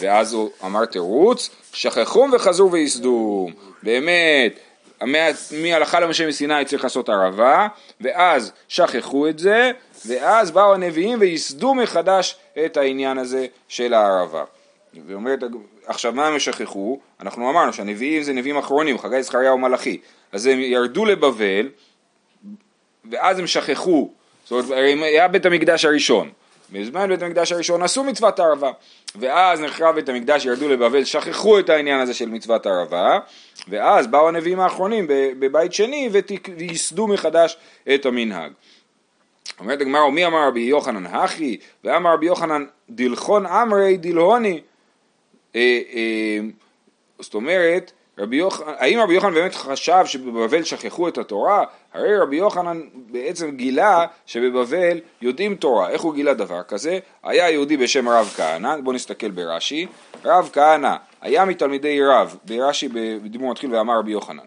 ואז 0.00 0.32
הוא 0.32 0.50
אמר 0.64 0.84
תירוץ, 0.84 1.50
שכחום 1.72 2.32
וחזרו 2.32 2.72
וייסדו. 2.72 3.48
באמת, 3.82 4.58
מהלכה 5.62 6.00
למשה 6.00 6.26
מסיני 6.26 6.64
צריך 6.64 6.84
לעשות 6.84 7.08
ערבה, 7.08 7.68
ואז 8.00 8.52
שכחו 8.68 9.28
את 9.28 9.38
זה, 9.38 9.70
ואז 10.06 10.50
באו 10.50 10.74
הנביאים 10.74 11.20
וייסדו 11.20 11.74
מחדש 11.74 12.36
את 12.64 12.76
העניין 12.76 13.18
הזה 13.18 13.46
של 13.68 13.94
הערבה. 13.94 14.44
ואומרת, 15.06 15.38
עכשיו 15.86 16.12
מה 16.12 16.26
הם 16.26 16.38
שכחו? 16.38 16.98
אנחנו 17.20 17.50
אמרנו 17.50 17.72
שהנביאים 17.72 18.22
זה 18.22 18.32
נביאים 18.32 18.56
אחרונים, 18.56 18.98
חגי 18.98 19.22
זכריה 19.22 19.54
ומלאכי, 19.54 19.98
אז 20.32 20.46
הם 20.46 20.60
ירדו 20.60 21.04
לבבל, 21.04 21.68
ואז 23.10 23.38
הם 23.38 23.46
שכחו, 23.46 24.10
זאת 24.44 24.50
אומרת, 24.50 24.78
היה 25.02 25.28
בית 25.28 25.46
המקדש 25.46 25.84
הראשון, 25.84 26.30
בזמן 26.72 27.08
בית 27.08 27.22
המקדש 27.22 27.52
הראשון 27.52 27.82
עשו 27.82 28.04
מצוות 28.04 28.38
הערבה 28.38 28.70
ואז 29.16 29.60
נחרב 29.60 29.94
בית 29.94 30.08
המקדש 30.08 30.44
ירדו 30.44 30.68
לבבל 30.68 31.04
שכחו 31.04 31.58
את 31.58 31.68
העניין 31.68 32.00
הזה 32.00 32.14
של 32.14 32.28
מצוות 32.28 32.66
הערבה 32.66 33.18
ואז 33.68 34.06
באו 34.06 34.28
הנביאים 34.28 34.60
האחרונים 34.60 35.04
בבית 35.08 35.72
שני 35.72 36.10
וייסדו 36.56 37.06
מחדש 37.06 37.56
את 37.94 38.06
המנהג. 38.06 38.52
אומרת 39.60 39.80
הגמרא 39.80 40.04
ומי 40.04 40.26
אמר 40.26 40.48
רבי 40.48 40.60
יוחנן 40.60 41.06
הכי 41.06 41.58
ואמר 41.84 42.12
רבי 42.12 42.26
יוחנן 42.26 42.64
דלחון 42.90 43.46
אמרי 43.46 43.96
דלהוני 43.96 44.60
אה, 45.56 45.80
אה, 45.94 46.38
זאת 47.18 47.34
אומרת 47.34 47.92
רבי 48.18 48.36
יוחנן, 48.36 48.72
האם 48.78 49.00
רבי 49.00 49.14
יוחנן 49.14 49.34
באמת 49.34 49.54
חשב 49.54 50.02
שבבבל 50.06 50.62
שכחו 50.62 51.08
את 51.08 51.18
התורה? 51.18 51.64
הרי 51.92 52.18
רבי 52.18 52.36
יוחנן 52.36 52.80
בעצם 52.94 53.50
גילה 53.50 54.06
שבבבל 54.26 55.00
יודעים 55.22 55.54
תורה. 55.54 55.90
איך 55.90 56.02
הוא 56.02 56.14
גילה 56.14 56.34
דבר 56.34 56.62
כזה? 56.62 56.98
היה 57.22 57.50
יהודי 57.50 57.76
בשם 57.76 58.08
רב 58.08 58.32
כהנא, 58.36 58.76
בואו 58.76 58.96
נסתכל 58.96 59.30
ברש"י. 59.30 59.86
רב 60.24 60.50
כהנא 60.52 60.96
היה 61.20 61.44
מתלמידי 61.44 62.00
רב, 62.02 62.36
ברש"י 62.44 62.88
בדיבור 63.22 63.50
מתחיל 63.50 63.74
ואמר 63.74 63.98
רבי 63.98 64.10
יוחנן. 64.10 64.44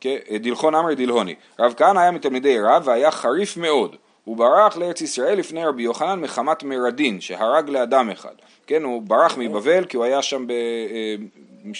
כן, 0.00 0.16
דלחון 0.40 0.74
אמרי 0.74 0.94
דלהוני. 0.94 1.34
רב 1.58 1.74
כהנא 1.76 1.98
היה 2.00 2.10
מתלמידי 2.10 2.60
רב 2.60 2.82
והיה 2.84 3.10
חריף 3.10 3.56
מאוד. 3.56 3.96
הוא 4.24 4.36
ברח 4.36 4.76
לארץ 4.76 5.00
ישראל 5.00 5.38
לפני 5.38 5.64
רבי 5.64 5.82
יוחנן 5.82 6.20
מחמת 6.20 6.62
מרדין 6.62 7.20
שהרג 7.20 7.70
לאדם 7.70 8.10
אחד. 8.10 8.34
כן, 8.66 8.82
הוא 8.82 9.02
ברח 9.02 9.38
מבבל 9.38 9.84
כי 9.84 9.96
הוא 9.96 10.04
היה 10.04 10.22
שם 10.22 10.46
אה, 10.50 11.14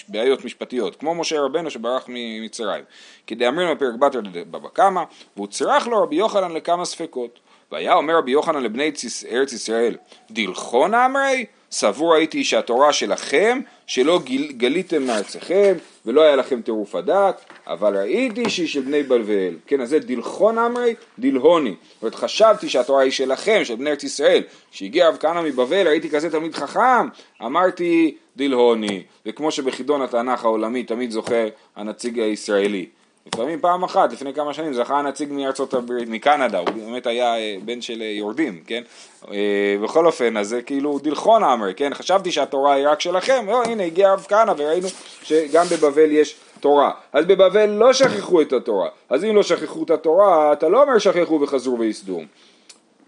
בעיות 0.07 0.45
משפטיות, 0.45 0.95
כמו 0.95 1.15
משה 1.15 1.41
רבנו 1.41 1.69
שברח 1.69 2.05
ממצרים. 2.07 2.83
כי 3.27 3.35
דאמרים 3.35 3.75
בפרק 3.75 3.95
בתר 3.95 4.21
בבא 4.51 4.69
קמא, 4.73 5.03
והוא 5.35 5.47
צירח 5.47 5.87
לו 5.87 6.03
רבי 6.03 6.15
יוחנן 6.15 6.51
לכמה 6.51 6.85
ספקות. 6.85 7.39
והיה 7.71 7.93
אומר 7.93 8.17
רבי 8.17 8.31
יוחנן 8.31 8.63
לבני 8.63 8.91
ארץ 9.31 9.53
ישראל, 9.53 9.97
דלחון 10.31 10.93
אמרי? 10.93 11.45
סבור 11.71 12.15
הייתי 12.15 12.43
שהתורה 12.43 12.93
שלכם, 12.93 13.59
שלא 13.87 14.19
גל, 14.25 14.51
גליתם 14.51 15.03
מארציכם, 15.03 15.73
ולא 16.05 16.21
היה 16.21 16.35
לכם 16.35 16.61
טירוף 16.61 16.95
הדעת, 16.95 17.45
אבל 17.67 17.97
ראיתי 17.97 18.49
שהיא 18.49 18.67
של 18.67 18.81
בני 18.81 19.03
בלבל. 19.03 19.57
כן, 19.67 19.81
אז 19.81 19.89
זה 19.89 19.99
דלחון 19.99 20.57
אמרי, 20.57 20.95
דלהוני. 21.19 21.69
זאת 21.93 22.01
אומרת, 22.01 22.15
חשבתי 22.15 22.69
שהתורה 22.69 23.01
היא 23.03 23.11
שלכם, 23.11 23.61
של 23.63 23.75
בני 23.75 23.89
ארץ 23.89 24.03
ישראל. 24.03 24.43
כשהגיע 24.71 25.09
רב 25.09 25.17
כהנא 25.19 25.41
מבבל, 25.41 25.87
ראיתי 25.87 26.09
כזה 26.09 26.29
תלמיד 26.29 26.55
חכם, 26.55 27.07
אמרתי 27.41 28.17
דלהוני. 28.35 29.03
וכמו 29.25 29.51
שבחידון 29.51 30.01
התנ"ך 30.01 30.45
העולמי 30.45 30.83
תמיד 30.83 31.11
זוכה 31.11 31.45
הנציג 31.75 32.19
הישראלי. 32.19 32.85
לפעמים 33.25 33.59
פעם 33.59 33.83
אחת, 33.83 34.13
לפני 34.13 34.33
כמה 34.33 34.53
שנים, 34.53 34.73
זכה 34.73 34.99
הנציג 34.99 35.31
מארצות 35.31 35.73
הברית, 35.73 36.09
מקנדה, 36.09 36.59
הוא 36.59 36.69
באמת 36.69 37.07
היה 37.07 37.37
אה, 37.37 37.55
בן 37.65 37.81
של 37.81 38.01
אה, 38.01 38.07
יורדים, 38.07 38.59
כן? 38.67 38.83
אה, 39.31 39.75
בכל 39.83 40.05
אופן, 40.05 40.37
אז 40.37 40.47
זה 40.47 40.61
כאילו 40.61 40.99
דלחון 40.99 41.43
אמר, 41.43 41.73
כן? 41.73 41.93
חשבתי 41.93 42.31
שהתורה 42.31 42.73
היא 42.73 42.87
רק 42.87 43.01
שלכם, 43.01 43.45
לא, 43.47 43.63
הנה 43.63 43.83
הגיע 43.83 44.09
הרב 44.09 44.25
כהנא 44.29 44.53
וראינו 44.57 44.87
שגם 45.23 45.65
בבבל 45.65 46.11
יש 46.11 46.35
תורה. 46.59 46.91
אז 47.13 47.25
בבבל 47.25 47.69
לא 47.69 47.93
שכחו 47.93 48.41
את 48.41 48.53
התורה. 48.53 48.89
אז 49.09 49.23
אם 49.23 49.35
לא 49.35 49.43
שכחו 49.43 49.83
את 49.83 49.89
התורה, 49.89 50.53
אתה 50.53 50.69
לא 50.69 50.81
אומר 50.81 50.97
שכחו 50.97 51.41
וחזרו 51.41 51.79
וייסדו. 51.79 52.21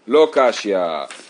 לא 0.07 0.29
קשיא, 0.31 0.77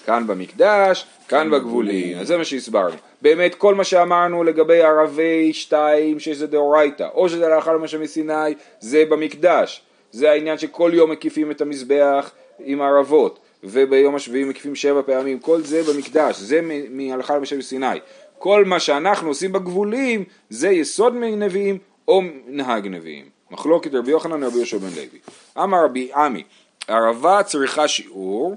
כאן 0.06 0.28
במקדש, 0.28 1.06
כאן 1.28 1.52
בגבולים, 1.52 2.18
אז 2.18 2.28
זה 2.28 2.38
מה 2.38 2.46
שהסברנו. 2.46 2.96
באמת 3.22 3.56
כל 3.56 3.76
מה 3.76 3.84
שאמרנו 3.84 4.44
לגבי 4.44 4.82
ערבי 4.82 5.54
שתיים 5.54 6.20
שזה 6.20 6.48
דאורייתא, 6.48 7.08
או 7.14 7.30
שזה 7.30 7.48
לאחר 7.48 7.74
למשה 7.74 7.98
מסיני, 7.98 8.54
זה 8.80 9.04
במקדש. 9.10 9.82
זה 10.12 10.32
העניין 10.32 10.58
שכל 10.58 10.92
יום 10.94 11.12
מקיפים 11.12 11.52
את 11.52 11.62
המזבח 11.62 12.32
עם 12.60 12.82
ערבות, 12.82 13.40
וביום 13.64 14.16
השביעי 14.16 14.44
מקיפים 14.44 14.76
שבע 14.76 15.02
פעמים, 15.06 15.40
כל 15.40 15.62
זה 15.62 15.84
במקדש, 15.84 16.40
זה 16.40 16.62
מהלכה 16.90 17.36
למשה 17.36 17.58
מסיני. 17.58 18.00
כל 18.40 18.66
מה 18.66 18.80
שאנחנו 18.80 19.28
עושים 19.28 19.52
בגבולים 19.52 20.24
זה 20.50 20.70
יסוד 20.70 21.16
מנביאים 21.16 21.78
או 22.08 22.22
נהג 22.48 22.88
נביאים. 22.88 23.26
מחלוקת 23.52 23.94
רבי 23.94 24.12
יוחנן 24.12 24.44
ורבי 24.44 24.58
יהושע 24.58 24.78
בן 24.78 24.90
לוי. 24.90 25.20
אמר 25.58 25.86
רבי 25.86 26.12
עמי, 26.16 26.44
ערבה 26.88 27.44
צריכה 27.44 27.88
שיעור, 27.88 28.56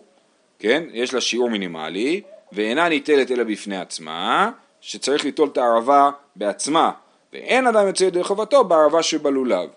כן, 0.58 0.82
יש 0.92 1.14
לה 1.14 1.20
שיעור 1.20 1.50
מינימלי, 1.50 2.20
ואינה 2.52 2.88
ניטלת 2.88 3.30
אלא 3.30 3.44
בפני 3.44 3.76
עצמה, 3.76 4.50
שצריך 4.80 5.24
ליטול 5.24 5.48
את 5.48 5.58
הערבה 5.58 6.10
בעצמה, 6.36 6.90
ואין 7.32 7.66
אדם 7.66 7.86
יוצא 7.86 8.04
ידי 8.04 8.24
חובתו 8.24 8.64
בערבה 8.64 9.02
שבלולב. 9.02 9.68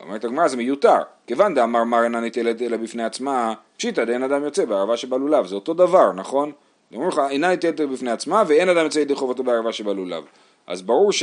אומרת 0.00 0.24
הגמרא 0.24 0.48
זה 0.48 0.56
מיותר, 0.56 0.98
כיוון 1.26 1.54
דאמר 1.54 1.84
מר 1.84 2.04
אינה 2.04 2.20
ניטלת 2.20 2.62
אלא 2.62 2.76
בפני 2.76 3.04
עצמה, 3.04 3.54
פשיטא 3.76 4.04
דאין 4.04 4.22
אדם 4.22 4.44
יוצא 4.44 4.64
בערבה 4.64 4.96
שבלולב, 4.96 5.46
זה 5.46 5.54
אותו 5.54 5.74
דבר, 5.74 6.12
נכון? 6.12 6.52
אומרים 6.92 7.08
לך 7.08 7.20
אינה 7.30 7.48
ניטלת 7.48 7.80
בפני 7.80 8.10
עצמה 8.10 8.42
ואין 8.46 8.68
אדם 8.68 8.84
יוצא 8.84 8.98
ידי 8.98 9.14
חובתו 9.14 9.42
בערבה 9.42 9.72
שבלולב. 9.72 10.24
אז 10.66 10.82
ברור 10.82 11.12
ש... 11.12 11.22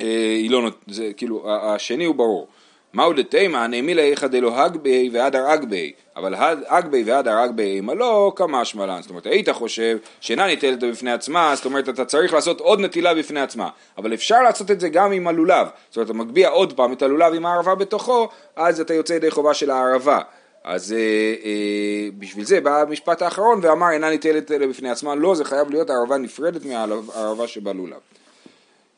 אה, 0.00 0.40
לא, 0.48 0.70
זה 0.86 1.12
כאילו, 1.16 1.46
השני 1.50 2.04
הוא 2.04 2.14
ברור. 2.14 2.48
מהו 2.94 3.12
דתימה 3.12 3.66
נעמילה 3.66 4.02
איכא 4.02 4.26
דלא 4.26 4.60
הגבי 4.60 5.10
והדר 5.12 5.54
אגבי, 5.54 5.92
אבל 6.16 6.34
אגבי 6.66 7.02
והדר 7.06 7.44
אגבי 7.44 7.62
אימה 7.62 7.94
לא 7.94 8.32
כמשמע 8.36 8.86
לן, 8.86 9.02
זאת 9.02 9.10
אומרת 9.10 9.26
היית 9.26 9.48
חושב 9.48 9.98
שאינה 10.20 10.46
ניטלת 10.46 10.80
בפני 10.80 11.12
עצמה, 11.12 11.52
זאת 11.56 11.64
אומרת 11.64 11.88
אתה 11.88 12.04
צריך 12.04 12.32
לעשות 12.32 12.60
עוד 12.60 12.80
נטילה 12.80 13.14
בפני 13.14 13.40
עצמה, 13.40 13.68
אבל 13.98 14.14
אפשר 14.14 14.42
לעשות 14.42 14.70
את 14.70 14.80
זה 14.80 14.88
גם 14.88 15.12
עם 15.12 15.28
הלולב, 15.28 15.66
זאת 15.88 15.96
אומרת 15.96 16.10
אתה 16.10 16.18
מגביה 16.18 16.48
עוד 16.48 16.72
פעם 16.72 16.92
את 16.92 17.02
הלולב 17.02 17.34
עם 17.34 17.46
הערבה 17.46 17.74
בתוכו, 17.74 18.28
אז 18.56 18.80
אתה 18.80 18.94
יוצא 18.94 19.12
ידי 19.12 19.30
חובה 19.30 19.54
של 19.54 19.70
הערבה. 19.70 20.20
אז 20.64 20.92
אה, 20.92 20.98
אה, 21.44 22.08
בשביל 22.18 22.44
זה 22.44 22.60
בא 22.60 22.80
המשפט 22.80 23.22
האחרון 23.22 23.60
ואמר 23.62 23.90
אינה 23.90 24.10
ניטלת 24.10 24.50
בפני 24.50 24.90
עצמה, 24.90 25.14
לא 25.14 25.34
זה 25.34 25.44
חייב 25.44 25.70
להיות 25.70 25.90
ערבה 25.90 26.18
נפרדת 26.18 26.64
מהערבה 26.64 27.46
שבלולב. 27.46 27.98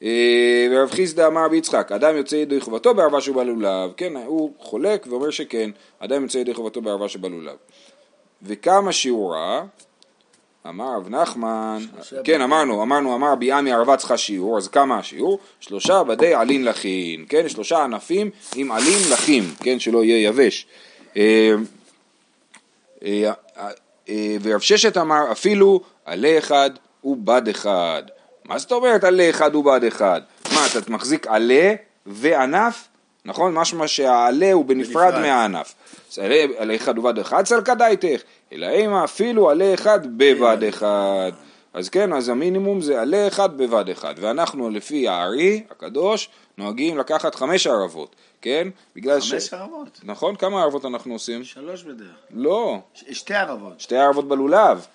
אה, 0.04 0.66
ורב 0.70 0.90
חיסדא 0.90 1.26
אמר 1.26 1.44
רבי 1.44 1.56
יצחק, 1.56 1.92
אדם 1.92 2.16
יוצא 2.16 2.36
ידי 2.36 2.60
חובתו 2.60 2.94
בערבה 2.94 3.20
שבלולב, 3.20 3.90
כן, 3.96 4.16
הוא 4.16 4.52
חולק 4.58 5.06
ואומר 5.10 5.30
שכן, 5.30 5.70
אדם 5.98 6.22
יוצא 6.22 6.38
ידי 6.38 6.54
חובתו 6.54 6.82
בערבה 6.82 7.08
שבלולב. 7.08 7.56
וכמה 8.42 8.92
שיעורה? 8.92 9.64
אמר 10.68 10.96
רב 10.96 11.08
נחמן, 11.08 11.78
כן. 12.24 12.40
אמרנו, 12.40 12.82
אמרנו, 12.82 13.14
אמר 13.14 13.32
רבי 13.32 13.52
עמי 13.52 13.72
ערבה 13.72 13.96
צריכה 13.96 14.16
שיעור, 14.16 14.58
אז 14.58 14.68
כמה 14.68 14.98
השיעור? 14.98 15.38
שלושה 15.60 16.02
בדי 16.02 16.34
עלין 16.34 16.64
לחין, 16.64 17.24
כן, 17.28 17.48
שלושה 17.48 17.84
ענפים 17.84 18.30
עם 18.54 18.72
עלין 18.72 18.98
לחים, 19.12 19.44
כן, 19.60 19.78
שלא 19.78 20.04
יהיה 20.04 20.28
יבש. 20.28 20.66
אה, 21.16 21.54
אה, 24.08 24.36
ורב 24.42 24.60
ששת 24.60 24.96
אמר 24.96 25.32
אפילו 25.32 25.80
עלה 26.04 26.38
אחד 26.38 26.70
ובד 27.04 27.48
אחד. 27.48 28.02
מה 28.44 28.58
זאת 28.58 28.72
אומרת 28.72 29.04
עלה 29.04 29.30
אחד 29.30 29.54
ובד 29.54 29.84
אחד? 29.84 30.20
מה, 30.52 30.66
אתה 30.66 30.90
מחזיק 30.92 31.26
עלה 31.26 31.74
וענף? 32.06 32.88
נכון? 33.24 33.54
משמע 33.54 33.88
שהעלה 33.88 34.52
הוא 34.52 34.64
בנפרד 34.64 35.04
בנפרד. 35.04 35.20
מהענף. 35.22 35.74
אז 36.12 36.18
עלה 36.58 36.76
אחד 36.76 36.98
ובד 36.98 37.18
אחד 37.18 37.44
צלקא 37.44 37.74
דייתך, 37.74 38.20
אלא 38.52 38.66
אימה 38.68 39.04
אפילו 39.04 39.50
עלה 39.50 39.74
אחד 39.74 40.00
בבד 40.18 40.58
אחד. 40.68 41.32
אז 41.74 41.88
כן, 41.88 42.12
אז 42.12 42.28
המינימום 42.28 42.80
זה 42.80 43.00
עלה 43.00 43.28
אחד 43.28 43.56
בבד 43.58 43.88
אחד, 43.88 44.14
ואנחנו 44.20 44.70
לפי 44.70 45.08
הארי 45.08 45.62
הקדוש 45.70 46.28
נוהגים 46.58 46.98
לקחת 46.98 47.34
חמש 47.34 47.66
ערבות, 47.66 48.16
כן? 48.42 48.68
בגלל 48.96 49.20
ש... 49.20 49.32
חמש 49.32 49.54
ערבות. 49.54 50.00
נכון? 50.04 50.36
כמה 50.36 50.62
ערבות 50.62 50.84
אנחנו 50.84 51.12
עושים? 51.12 51.44
שלוש 51.44 51.82
בדרך. 51.82 52.08
לא, 52.30 52.78
ש- 52.94 53.04
שתי 53.10 53.34
ערבות. 53.34 53.80
שתי 53.80 53.96
ערבות 53.96 54.28
בלולב. 54.28 54.86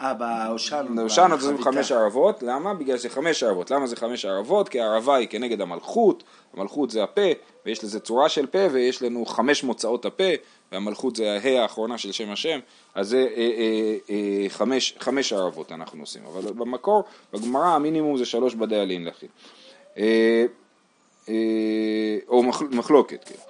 אה, 0.00 0.14
בהושענו. 0.14 0.96
בהושענו 0.96 1.34
עושים 1.34 1.54
בחביתה. 1.56 1.70
חמש 1.72 1.92
ערבות, 1.92 2.42
למה? 2.42 2.74
בגלל 2.74 2.96
שזה 2.98 3.08
חמש 3.08 3.42
ערבות. 3.42 3.70
למה 3.70 3.86
זה 3.86 3.96
חמש 3.96 4.24
ערבות? 4.24 4.68
כי 4.68 4.80
הערבה 4.80 5.14
היא 5.16 5.28
כנגד 5.28 5.60
המלכות, 5.60 6.22
המלכות 6.54 6.90
זה 6.90 7.02
הפה, 7.02 7.20
ויש 7.66 7.84
לזה 7.84 8.00
צורה 8.00 8.28
של 8.28 8.46
פה, 8.46 8.58
ויש 8.72 9.02
לנו 9.02 9.26
חמש 9.26 9.64
מוצאות 9.64 10.04
הפה, 10.04 10.24
והמלכות 10.72 11.16
זה 11.16 11.32
ההא 11.32 11.58
האחרונה 11.62 11.98
של 11.98 12.12
שם 12.12 12.30
השם, 12.30 12.58
אז 12.94 13.08
זה 13.08 13.26
אה, 13.36 13.42
אה, 13.42 13.96
אה, 14.10 14.48
חמש, 14.48 14.94
חמש 14.98 15.32
ערבות 15.32 15.72
אנחנו 15.72 16.00
עושים. 16.02 16.22
אבל 16.26 16.52
במקור, 16.52 17.02
בגמרא 17.32 17.66
המינימום 17.66 18.16
זה 18.16 18.24
שלוש 18.24 18.54
בדי 18.54 18.76
עלין 18.80 19.04
לכי. 19.04 19.26
אה, 19.98 20.44
אה, 21.28 21.34
או 22.28 22.42
מחל- 22.42 22.68
מחלוקת, 22.70 23.24
כאילו. 23.24 23.40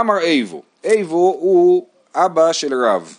אמר 0.00 0.18
איבו, 0.18 0.62
איבו 0.84 1.36
הוא 1.40 1.86
אבא 2.14 2.52
של 2.52 2.74
רב. 2.84 3.18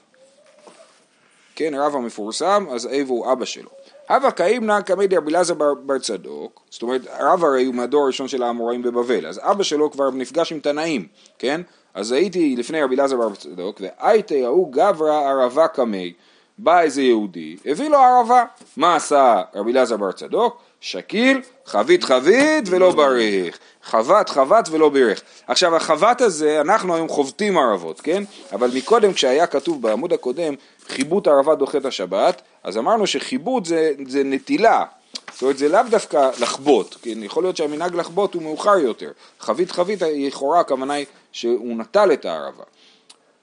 כן, 1.59 1.73
רב 1.75 1.95
המפורסם, 1.95 2.65
אז 2.71 2.87
איבו 2.87 3.13
הוא 3.13 3.31
אבא 3.31 3.45
שלו. 3.45 3.69
הווה 4.09 4.31
קאימנא 4.31 4.81
קמי 4.81 5.07
דרבי 5.07 5.31
אלעזר 5.31 5.53
בר, 5.53 5.99
צדוק, 5.99 6.61
זאת 6.69 6.81
אומרת, 6.81 7.01
רב 7.19 7.45
הרי 7.45 7.65
הוא 7.65 7.75
מהדור 7.75 8.03
הראשון 8.03 8.27
של 8.27 8.43
האמוראים 8.43 8.81
בבבל, 8.81 9.27
אז 9.27 9.39
אבא 9.43 9.63
שלו 9.63 9.91
כבר 9.91 10.11
נפגש 10.11 10.51
עם 10.51 10.59
תנאים, 10.59 11.07
כן? 11.39 11.61
אז 11.93 12.11
הייתי 12.11 12.55
לפני 12.55 12.83
רבי 12.83 12.95
אלעזר 12.95 13.17
בר 13.17 13.35
צדוק, 13.35 13.81
והייתי 13.81 14.45
ההוא 14.45 14.71
גברא 14.71 15.29
ערבה 15.29 15.67
קמי, 15.67 16.13
בא 16.57 16.81
איזה 16.81 17.01
יהודי, 17.01 17.57
הביא 17.65 17.89
לו 17.89 17.97
ערבה, 17.97 18.43
מה 18.77 18.95
עשה 18.95 19.41
רבי 19.55 19.71
אלעזר 19.71 19.97
בר 19.97 20.11
צדוק? 20.11 20.61
שקיל, 20.81 21.41
חבית 21.65 22.03
חבית 22.03 22.69
ולא 22.69 22.91
ברך, 22.91 23.59
חבט 23.83 24.29
חבט 24.29 24.69
ולא 24.71 24.89
בירך. 24.89 25.21
עכשיו 25.47 25.75
החבט 25.75 26.21
הזה, 26.21 26.61
אנחנו 26.61 26.95
היום 26.95 27.09
חובטים 27.09 27.57
ערבות, 27.57 28.01
כן? 28.01 28.23
אבל 28.53 28.71
מקודם 28.73 29.13
כשהיה 29.13 29.47
כתוב 29.47 29.81
בעמוד 29.81 30.13
הקודם, 30.13 30.55
חיבוט 30.87 31.27
ערבה 31.27 31.55
דוחה 31.55 31.77
את 31.77 31.85
השבת, 31.85 32.41
אז 32.63 32.77
אמרנו 32.77 33.07
שחיבוט 33.07 33.65
זה, 33.65 33.91
זה 34.07 34.23
נטילה, 34.23 34.83
זאת 35.31 35.41
אומרת 35.41 35.57
זה 35.57 35.69
לאו 35.69 35.81
דווקא 35.89 36.29
לחבוט, 36.39 36.95
כן? 37.01 37.23
יכול 37.23 37.43
להיות 37.43 37.57
שהמנהג 37.57 37.95
לחבוט 37.95 38.33
הוא 38.33 38.43
מאוחר 38.43 38.77
יותר. 38.77 39.11
חבית 39.39 39.71
חבית 39.71 40.01
לכאורה 40.01 40.59
הכוונה 40.59 40.93
היא 40.93 41.05
שהוא 41.31 41.77
נטל 41.77 42.13
את 42.13 42.25
הערבה. 42.25 42.63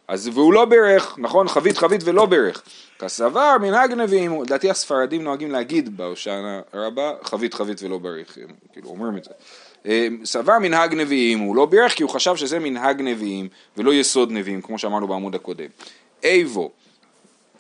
אז 0.09 0.31
והוא 0.35 0.53
לא 0.53 0.65
בירך, 0.65 1.15
נכון? 1.19 1.49
חבית 1.49 1.79
חבית 1.79 2.01
ולא 2.05 2.27
בירך. 2.27 2.63
כסבר 2.99 3.57
מנהג 3.61 3.93
נביאים, 3.93 4.43
לדעתי 4.43 4.71
הספרדים 4.71 5.25
נוהגים 5.25 5.51
להגיד 5.51 5.97
בהושענא 5.97 6.61
רבה 6.75 7.13
חבית 7.23 7.55
חבית 7.55 7.83
ולא 7.83 7.99
בירך, 7.99 8.39
הם 8.43 8.55
כאילו 8.73 8.89
אומרים 8.89 9.17
את 9.17 9.25
זה. 9.25 9.31
אה, 9.87 10.09
סבר 10.25 10.59
מנהג 10.59 10.95
נביאים, 10.95 11.39
הוא 11.39 11.57
לא 11.57 11.67
בירך 11.67 11.93
כי 11.93 12.03
הוא 12.03 12.11
חשב 12.11 12.37
שזה 12.37 12.59
מנהג 12.59 13.03
נביאים 13.03 13.49
ולא 13.77 13.95
יסוד 13.95 14.33
נביאים, 14.33 14.63
כמו 14.63 14.79
שאמרנו 14.79 15.09
בעמוד 15.09 15.35
הקודם. 15.35 15.69
איבו, 16.25 16.71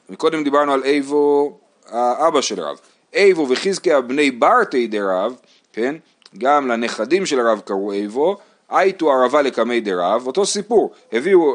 מקודם 0.08 0.44
דיברנו 0.44 0.72
על 0.72 0.84
איבו, 0.84 1.58
האבא 1.88 2.40
של 2.40 2.60
רב. 2.60 2.80
איבו 3.14 3.46
וחזקיה 3.48 4.00
בני 4.00 4.30
ברטי 4.30 4.86
דרב, 4.86 5.36
כן? 5.72 5.96
גם 6.38 6.68
לנכדים 6.68 7.26
של 7.26 7.40
הרב 7.40 7.60
קראו 7.64 7.92
איבו, 7.92 8.36
הייתו 8.70 9.12
ערבה 9.12 9.42
לקמי 9.42 9.80
דרב, 9.80 10.26
אותו 10.26 10.46
סיפור, 10.46 10.90
הביאו 11.12 11.54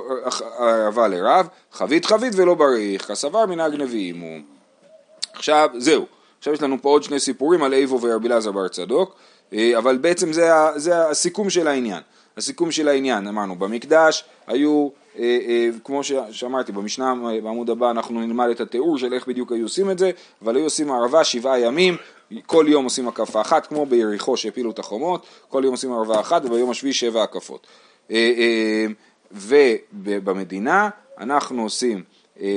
ערבה 0.59 1.07
לרב, 1.07 1.47
חבית 1.71 2.05
חבית 2.05 2.33
ולא 2.35 2.53
בריך, 2.53 3.07
כסבר 3.11 3.45
מנהג 3.45 3.75
נביאים 3.75 4.19
הוא. 4.19 4.39
עכשיו, 5.33 5.69
זהו. 5.77 6.05
עכשיו 6.37 6.53
יש 6.53 6.61
לנו 6.61 6.81
פה 6.81 6.89
עוד 6.89 7.03
שני 7.03 7.19
סיפורים 7.19 7.63
על 7.63 7.73
איבו 7.73 8.01
ורבי 8.01 8.27
אלעזר 8.27 8.51
בר 8.51 8.67
צדוק, 8.67 9.15
אה, 9.53 9.77
אבל 9.77 9.97
בעצם 9.97 10.33
זה, 10.33 10.49
זה 10.75 11.07
הסיכום 11.07 11.49
של 11.49 11.67
העניין. 11.67 12.01
הסיכום 12.37 12.71
של 12.71 12.87
העניין, 12.87 13.27
אמרנו, 13.27 13.55
במקדש 13.55 14.23
היו, 14.47 14.89
אה, 15.19 15.37
אה, 15.47 15.69
כמו 15.83 16.01
שאמרתי, 16.31 16.71
במשנה 16.71 17.13
אה, 17.25 17.41
בעמוד 17.41 17.69
הבא 17.69 17.91
אנחנו 17.91 18.19
נלמד 18.19 18.49
את 18.49 18.61
התיאור 18.61 18.97
של 18.97 19.13
איך 19.13 19.27
בדיוק 19.27 19.51
היו 19.51 19.65
עושים 19.65 19.91
את 19.91 19.99
זה, 19.99 20.11
אבל 20.43 20.55
היו 20.55 20.63
עושים 20.63 20.91
ערבה 20.91 21.23
שבעה 21.23 21.59
ימים, 21.59 21.97
כל 22.45 22.65
יום 22.69 22.83
עושים 22.83 23.07
הקפה 23.07 23.41
אחת, 23.41 23.67
כמו 23.67 23.85
ביריחו 23.85 24.37
שהפילו 24.37 24.71
את 24.71 24.79
החומות, 24.79 25.25
כל 25.49 25.61
יום 25.63 25.73
עושים 25.73 25.93
ערבה 25.93 26.19
אחת 26.19 26.45
וביום 26.45 26.69
השביעי 26.69 26.93
שבע 26.93 27.23
הקפות. 27.23 27.67
אה, 28.11 28.31
אה, 28.37 28.85
ובמדינה 29.93 30.89
אנחנו 31.19 31.63
עושים 31.63 32.03
אה, 32.41 32.47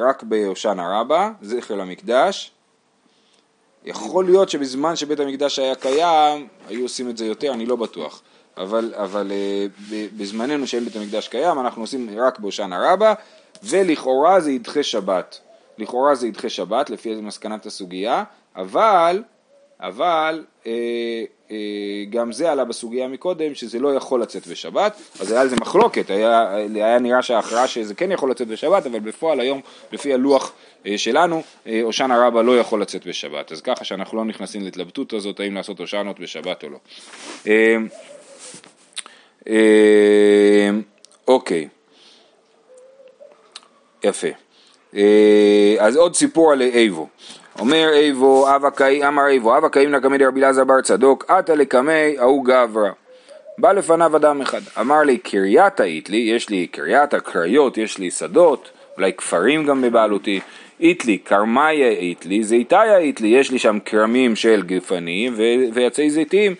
רק 0.00 0.22
בהושענא 0.22 1.00
רבה, 1.00 1.30
זכר 1.42 1.74
למקדש. 1.74 2.50
יכול 3.84 4.24
להיות 4.24 4.50
שבזמן 4.50 4.96
שבית 4.96 5.20
המקדש 5.20 5.58
היה 5.58 5.74
קיים, 5.74 6.48
היו 6.68 6.82
עושים 6.82 7.10
את 7.10 7.16
זה 7.16 7.26
יותר, 7.26 7.52
אני 7.52 7.66
לא 7.66 7.76
בטוח. 7.76 8.22
אבל, 8.56 8.94
אבל 8.96 9.32
בזמננו 10.16 10.66
שאין 10.66 10.84
בית 10.84 10.96
המקדש 10.96 11.28
קיים, 11.28 11.60
אנחנו 11.60 11.82
עושים 11.82 12.10
רק 12.18 12.38
בהושענא 12.38 12.92
רבה, 12.92 13.14
ולכאורה 13.62 14.40
זה 14.40 14.50
ידחה 14.50 14.82
שבת. 14.82 15.40
לכאורה 15.80 16.14
זה 16.14 16.26
ידחה 16.28 16.48
שבת, 16.48 16.90
לפי 16.90 17.14
מסקנת 17.14 17.66
הסוגיה, 17.66 18.24
אבל, 18.56 19.22
אבל 19.80 20.44
אה, 20.66 20.72
אה, 21.50 22.04
גם 22.10 22.32
זה 22.32 22.52
עלה 22.52 22.64
בסוגיה 22.64 23.08
מקודם, 23.08 23.54
שזה 23.54 23.78
לא 23.78 23.94
יכול 23.94 24.22
לצאת 24.22 24.46
בשבת, 24.46 24.96
אז 25.20 25.32
היה 25.32 25.40
על 25.40 25.48
זה 25.48 25.56
מחלוקת, 25.56 26.10
היה, 26.10 26.56
היה 26.74 26.98
נראה 26.98 27.22
שההכרעה 27.22 27.68
שזה 27.68 27.94
כן 27.94 28.12
יכול 28.12 28.30
לצאת 28.30 28.48
בשבת, 28.48 28.86
אבל 28.86 29.00
בפועל 29.00 29.40
היום, 29.40 29.60
לפי 29.92 30.14
הלוח 30.14 30.52
אה, 30.86 30.98
שלנו, 30.98 31.42
אה, 31.66 31.80
הושענא 31.82 32.26
רבה 32.26 32.42
לא 32.42 32.58
יכול 32.58 32.82
לצאת 32.82 33.06
בשבת, 33.06 33.52
אז 33.52 33.60
ככה 33.60 33.84
שאנחנו 33.84 34.16
לא 34.16 34.24
נכנסים 34.24 34.62
להתלבטות 34.62 35.12
הזאת, 35.12 35.40
האם 35.40 35.54
לעשות 35.54 35.78
הושענות 35.78 36.20
בשבת 36.20 36.64
או 36.64 36.68
לא. 36.68 36.78
אה, 37.46 37.76
אה, 39.48 40.70
אוקיי, 41.28 41.68
יפה. 44.04 44.28
אה, 44.96 45.76
אז 45.78 45.96
עוד 45.96 46.14
סיפור 46.14 46.52
על 46.52 46.62
איבו. 46.62 47.08
אומר 47.58 47.90
איבו, 47.94 48.56
אבא 48.56 48.70
קאי, 48.70 49.08
אמר 49.08 49.26
איבו, 49.26 49.58
אבא 49.58 49.68
קאים 49.68 49.90
נקמי 49.90 50.18
דרבי 50.18 50.40
אלעזר 50.40 50.64
בר 50.64 50.80
צדוק, 50.80 51.24
עתה 51.28 51.54
לקמי 51.54 52.18
ההוא 52.18 52.44
גברא. 52.44 52.90
בא 53.58 53.72
לפניו 53.72 54.16
אדם 54.16 54.40
אחד, 54.40 54.60
אמר 54.80 55.02
לי, 55.02 55.18
קרייתה 55.18 55.84
אית 55.84 56.10
לי, 56.10 56.16
יש 56.16 56.48
לי 56.48 56.66
קרייתה, 56.66 57.20
קריות, 57.20 57.78
יש 57.78 57.98
לי 57.98 58.10
שדות, 58.10 58.70
אולי 58.96 59.12
כפרים 59.12 59.64
גם 59.64 59.82
בבעלותי, 59.82 60.40
אית 60.80 61.04
לי, 61.04 61.18
קרמיה 61.18 61.88
אית 61.88 62.26
לי, 62.26 62.42
זיתיה 62.42 62.98
אית 62.98 63.20
לי, 63.20 63.28
יש 63.28 63.50
לי 63.50 63.58
שם 63.58 63.78
כרמים 63.84 64.36
של 64.36 64.62
גפנים 64.62 65.34
ו- 65.36 65.74
ועצי 65.74 66.10
זיתים, 66.10 66.54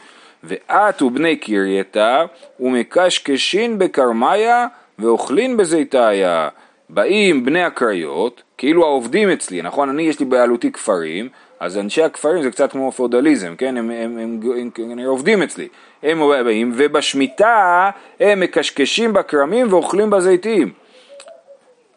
ואת 0.45 1.03
ובני 1.03 1.37
קרייתה, 1.37 2.25
ומקשקשין 2.61 3.79
בקרמיה, 3.79 4.67
ואוכלין 4.99 5.57
בזיתיה. 5.57 6.49
באים 6.95 7.45
בני 7.45 7.63
הקריות, 7.63 8.43
כאילו 8.59 8.85
העובדים 8.85 9.31
אצלי, 9.31 9.63
נכון? 9.63 9.89
אני 9.89 10.03
יש 10.03 10.21
לי 10.21 10.27
בעלותי 10.27 10.73
כפרים, 10.73 11.29
אז 11.61 11.79
אנשי 11.79 12.03
הכפרים 12.03 12.43
זה 12.43 12.51
קצת 12.51 12.73
כמו 12.73 12.93
פאודליזם, 12.93 13.55
כן? 13.59 13.77
הם, 13.77 13.91
הם, 13.91 14.19
הם, 14.19 14.41
הם, 14.43 14.71
הם, 14.79 14.99
הם 14.99 15.07
עובדים 15.07 15.43
אצלי. 15.43 15.69
הם 16.03 16.21
באים, 16.45 16.73
ובשמיטה 16.77 17.91
הם 18.21 18.41
מקשקשים 18.41 19.13
בכרמים 19.13 19.73
ואוכלים 19.73 20.11
בזיתים. 20.11 20.73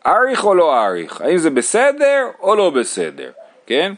אריך 0.05 0.45
או 0.45 0.55
לא 0.55 0.85
אריך? 0.85 1.21
האם 1.21 1.37
זה 1.37 1.49
בסדר 1.49 2.27
או 2.41 2.55
לא 2.55 2.69
בסדר? 2.69 3.31
כן? 3.65 3.93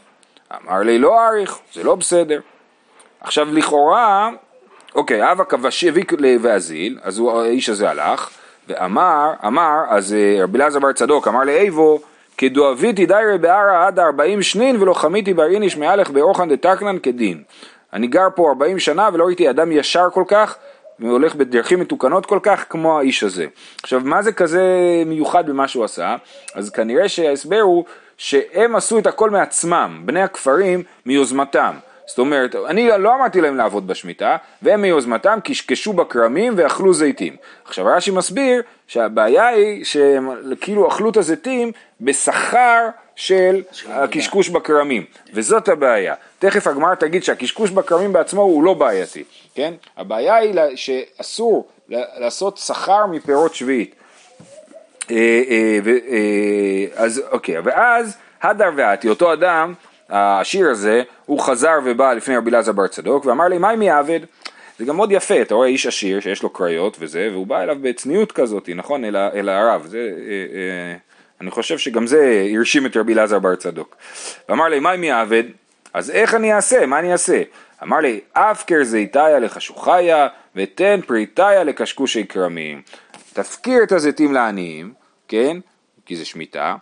אמר 0.52 0.78
לי 0.78 0.98
לא 0.98 1.26
אריך, 1.26 1.58
זה 1.72 1.84
לא 1.84 1.94
בסדר. 1.94 2.40
עכשיו 3.20 3.54
לכאורה, 3.54 4.30
אוקיי, 4.94 5.32
אבא 5.32 5.44
כבש 5.44 5.84
הביא 5.84 6.04
ואזיל, 6.40 6.98
אז 7.02 7.18
הוא, 7.18 7.40
האיש 7.40 7.68
הזה 7.68 7.90
הלך, 7.90 8.30
ואמר, 8.68 9.32
אמר, 9.46 9.80
אז 9.88 10.14
אה, 10.14 10.42
רבי 10.42 10.58
אלעזר 10.58 10.78
בר 10.78 10.92
צדוק 10.92 11.28
אמר 11.28 11.44
לאיבו, 11.44 11.98
כדואביתי 12.38 13.06
דיירי 13.06 13.38
בערה 13.38 13.86
עד 13.86 13.98
ארבעים 13.98 14.42
שנין 14.42 14.82
ולא 14.82 14.94
חמיתי 14.94 15.34
באריניש 15.34 15.76
מהלך 15.76 16.10
באורחן 16.10 16.48
דתקנן 16.48 16.98
כדין. 16.98 17.42
אני 17.92 18.06
גר 18.06 18.28
פה 18.34 18.48
ארבעים 18.48 18.78
שנה 18.78 19.08
ולא 19.12 19.24
ראיתי 19.24 19.50
אדם 19.50 19.72
ישר 19.72 20.08
כל 20.12 20.24
כך 20.28 20.56
והולך 20.98 21.34
בדרכים 21.34 21.80
מתוקנות 21.80 22.26
כל 22.26 22.38
כך 22.42 22.64
כמו 22.70 22.98
האיש 22.98 23.22
הזה. 23.22 23.46
עכשיו 23.82 24.00
מה 24.04 24.22
זה 24.22 24.32
כזה 24.32 24.62
מיוחד 25.06 25.50
במה 25.50 25.68
שהוא 25.68 25.84
עשה? 25.84 26.16
אז 26.54 26.70
כנראה 26.70 27.08
שההסבר 27.08 27.60
הוא 27.60 27.84
שהם 28.18 28.76
עשו 28.76 28.98
את 28.98 29.06
הכל 29.06 29.30
מעצמם, 29.30 30.02
בני 30.04 30.22
הכפרים 30.22 30.82
מיוזמתם. 31.06 31.74
זאת 32.06 32.18
אומרת, 32.18 32.54
אני 32.68 32.88
לא 32.98 33.14
אמרתי 33.14 33.40
להם 33.40 33.56
לעבוד 33.56 33.86
בשמיטה, 33.86 34.36
והם 34.62 34.82
מיוזמתם 34.82 35.38
קשקשו 35.44 35.92
בכרמים 35.92 36.54
ואכלו 36.56 36.94
זיתים. 36.94 37.36
עכשיו 37.64 37.86
רש"י 37.86 38.10
מסביר 38.10 38.62
שהבעיה 38.86 39.46
היא 39.46 39.84
שהם 39.84 40.28
כאילו 40.60 40.88
אכלו 40.88 41.10
את 41.10 41.16
הזיתים 41.16 41.72
בשכר 42.00 42.88
של 43.16 43.62
הקשקוש 43.88 44.48
בכרמים, 44.48 45.04
וזאת 45.34 45.68
הבעיה. 45.68 46.14
תכף 46.38 46.66
הגמרא 46.66 46.94
תגיד 46.94 47.24
שהקשקוש 47.24 47.70
בכרמים 47.70 48.12
בעצמו 48.12 48.42
הוא 48.42 48.64
לא 48.64 48.74
בעייתי, 48.74 49.24
כן? 49.54 49.74
הבעיה 49.96 50.34
היא 50.34 50.54
שאסור 50.74 51.68
לעשות 51.88 52.58
שכר 52.58 53.06
מפירות 53.06 53.54
שביעית. 53.54 53.94
אה, 55.10 55.16
אה, 55.48 55.78
אה, 55.86 57.04
אז 57.04 57.22
אוקיי, 57.30 57.56
ואז 57.64 58.16
הדר 58.42 58.70
ועתי, 58.76 59.08
אותו 59.08 59.32
אדם 59.32 59.74
העשיר 60.08 60.70
הזה, 60.70 61.02
הוא 61.26 61.40
חזר 61.40 61.78
ובא 61.84 62.12
לפני 62.12 62.36
רבי 62.36 62.50
אלעזר 62.50 62.72
בר 62.72 62.86
צדוק 62.86 63.26
ואמר 63.26 63.44
לי, 63.48 63.58
מה 63.58 63.74
אם 63.74 63.82
יעבד? 63.82 64.20
זה 64.78 64.84
גם 64.84 64.96
מאוד 64.96 65.12
יפה, 65.12 65.42
אתה 65.42 65.54
רואה 65.54 65.68
איש 65.68 65.86
עשיר 65.86 66.20
שיש 66.20 66.42
לו 66.42 66.50
קריות 66.50 66.96
וזה, 67.00 67.28
והוא 67.32 67.46
בא 67.46 67.62
אליו 67.62 67.76
בצניעות 67.80 68.32
כזאת, 68.32 68.68
נכון, 68.74 69.04
אל, 69.04 69.16
אל 69.16 69.48
הרב, 69.48 69.86
זה, 69.86 69.98
אה, 69.98 70.32
אה, 70.32 70.96
אני 71.40 71.50
חושב 71.50 71.78
שגם 71.78 72.06
זה 72.06 72.46
הרשים 72.56 72.86
את 72.86 72.96
רבי 72.96 73.14
אלעזר 73.14 73.38
בר 73.38 73.56
צדוק. 73.56 73.96
ואמר 74.48 74.64
לי, 74.64 74.80
מה 74.80 74.94
אם 74.94 75.04
יעבד? 75.04 75.44
אז 75.94 76.10
איך 76.10 76.34
אני 76.34 76.54
אעשה? 76.54 76.86
מה 76.86 76.98
אני 76.98 77.12
אעשה? 77.12 77.42
אמר 77.82 77.98
לי, 77.98 78.20
אפקר 78.32 78.84
זיתיה 78.84 79.38
לחשוכיה 79.38 80.28
ותן 80.56 81.00
פריטיה 81.06 81.64
לקשקושי 81.64 82.26
כרמים. 82.26 82.82
תפקיר 83.32 83.82
את 83.82 83.92
הזיתים 83.92 84.32
לעניים, 84.32 84.92
כן? 85.28 85.56
כי 86.06 86.16
זה 86.16 86.24
שמיטה, 86.24 86.76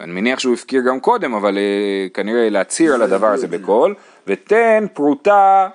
אני 0.00 0.12
מניח 0.12 0.38
שהוא 0.38 0.54
הפקיר 0.54 0.82
גם 0.88 1.00
קודם, 1.00 1.34
אבל 1.34 1.58
uh, 1.58 2.14
כנראה 2.14 2.48
להצהיר 2.48 2.94
על 2.94 3.02
הדבר 3.02 3.26
הזה 3.26 3.46
בקול, 3.46 3.94
ותן 4.26 4.86
פרוטה, 4.92 5.68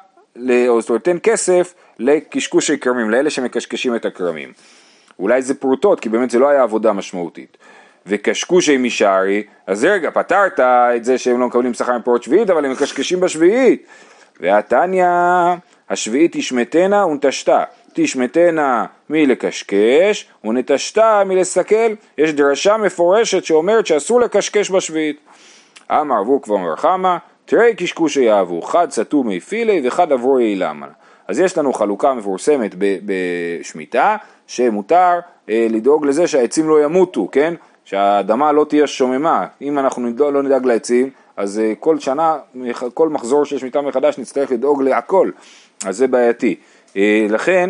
או 0.67 0.81
זאת 0.81 0.89
אומרת, 0.89 1.03
תן 1.03 1.17
כסף 1.23 1.73
לקשקושי 1.99 2.77
כרמים, 2.77 3.09
לאלה 3.09 3.29
שמקשקשים 3.29 3.95
את 3.95 4.05
הכרמים. 4.05 4.53
אולי 5.19 5.41
זה 5.41 5.53
פרוטות, 5.53 5.99
כי 5.99 6.09
באמת 6.09 6.31
זה 6.31 6.39
לא 6.39 6.49
היה 6.49 6.63
עבודה 6.63 6.93
משמעותית. 6.93 7.57
וקשקושי 8.05 8.77
משערי, 8.77 9.43
אז 9.67 9.86
רגע, 9.86 10.12
פתרת 10.12 10.59
את 10.59 11.05
זה 11.05 11.17
שהם 11.17 11.39
לא 11.39 11.47
מקבלים 11.47 11.73
שכר 11.73 11.97
מפירות 11.97 12.23
שביעית, 12.23 12.49
אבל 12.49 12.65
הם 12.65 12.71
מקשקשים 12.71 13.19
בשביעית. 13.19 13.86
והתניא, 14.39 15.05
השביעית 15.89 16.38
תשמטנה 16.38 17.05
ונטשתה. 17.05 17.63
תשמטנה 17.93 18.86
מלקשקש 19.10 20.27
ונטשתה 20.43 21.23
מלסכל. 21.25 21.93
יש 22.17 22.34
דרשה 22.34 22.77
מפורשת 22.77 23.43
שאומרת 23.43 23.88
שאסור 23.88 24.21
לקשקש 24.21 24.71
בשביעית. 24.71 25.19
אמר 25.91 26.19
עבור 26.19 26.41
כבר 26.41 26.58
מרחמה, 26.58 27.17
תראי 27.45 27.75
קשקושי 27.75 28.21
יאהבו, 28.21 28.62
חד 28.62 28.91
סתום 28.91 29.27
מי 29.27 29.39
פילי 29.39 29.82
וחד 29.84 30.12
עבור 30.12 30.39
אילמה. 30.39 30.88
אז 31.27 31.39
יש 31.39 31.58
לנו 31.58 31.73
חלוקה 31.73 32.13
מפורסמת 32.13 32.75
בשמיטה, 33.06 34.17
שמותר 34.47 35.19
אה, 35.49 35.67
לדאוג 35.69 36.06
לזה 36.06 36.27
שהעצים 36.27 36.69
לא 36.69 36.84
ימותו, 36.84 37.27
כן? 37.32 37.53
שהאדמה 37.86 38.51
לא 38.51 38.65
תהיה 38.69 38.88
שוממה. 38.88 39.45
אם 39.62 39.79
אנחנו 39.79 40.10
לא 40.19 40.43
נדאג 40.43 40.65
לעצים, 40.65 41.10
אז 41.38 41.60
אה, 41.60 41.73
כל 41.79 41.99
שנה, 41.99 42.38
כל 42.93 43.10
מחזור 43.10 43.45
של 43.45 43.58
שמיטה 43.58 43.82
מחדש 43.82 44.17
נצטרך 44.17 44.51
לדאוג 44.51 44.82
להכל, 44.82 45.32
אז 45.86 45.97
זה 45.97 46.08
בעייתי. 46.08 46.56
אה, 46.97 47.25
לכן 47.29 47.69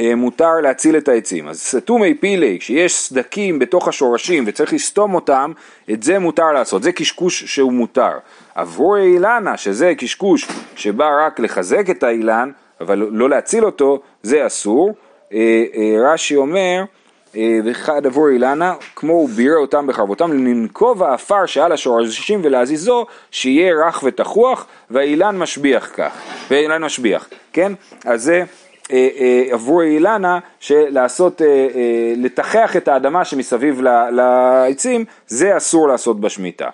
אה, 0.00 0.14
מותר 0.14 0.54
להציל 0.62 0.96
את 0.96 1.08
העצים. 1.08 1.48
אז 1.48 1.60
סתומי 1.60 2.14
פילי, 2.14 2.56
כשיש 2.60 2.94
סדקים 2.94 3.58
בתוך 3.58 3.88
השורשים 3.88 4.44
וצריך 4.46 4.72
לסתום 4.72 5.14
אותם, 5.14 5.52
את 5.92 6.02
זה 6.02 6.18
מותר 6.18 6.52
לעשות, 6.52 6.82
זה 6.82 6.92
קשקוש 6.92 7.44
שהוא 7.44 7.72
מותר. 7.72 8.12
עבורי 8.54 9.14
אילנה, 9.14 9.56
שזה 9.56 9.92
קשקוש 9.98 10.48
שבא 10.76 11.26
רק 11.26 11.40
לחזק 11.40 11.90
את 11.90 12.02
האילן, 12.02 12.50
אבל 12.80 13.08
לא 13.10 13.30
להציל 13.30 13.64
אותו, 13.64 14.00
זה 14.22 14.46
אסור. 14.46 14.94
רש"י 16.04 16.36
אומר, 16.36 16.84
וחד 17.64 18.06
עבור 18.06 18.28
אילנה, 18.28 18.74
כמו 18.96 19.12
הוא 19.12 19.28
בירה 19.28 19.56
אותם 19.56 19.86
בחרבותם, 19.86 20.32
לנקוב 20.32 21.02
האפר 21.02 21.46
שעל 21.46 21.72
השורשים 21.72 22.40
ולהזיזו, 22.42 23.06
שיהיה 23.30 23.86
רך 23.86 24.02
ותחוח, 24.06 24.66
והאילן 24.90 25.38
משביח 25.38 25.90
כך, 25.96 26.12
והאילן 26.50 26.84
משביח, 26.84 27.28
כן? 27.52 27.72
אז 28.04 28.22
זה 28.22 28.44
אה, 28.92 29.08
אה, 29.18 29.44
עבור 29.50 29.82
אילנה, 29.82 30.38
שלעשות, 30.60 31.42
אה, 31.42 31.46
לתחח 32.16 32.76
את 32.76 32.88
האדמה 32.88 33.24
שמסביב 33.24 33.80
לעצים, 34.12 35.04
זה 35.26 35.56
אסור 35.56 35.88
לעשות 35.88 36.20
בשמיטה. 36.20 36.68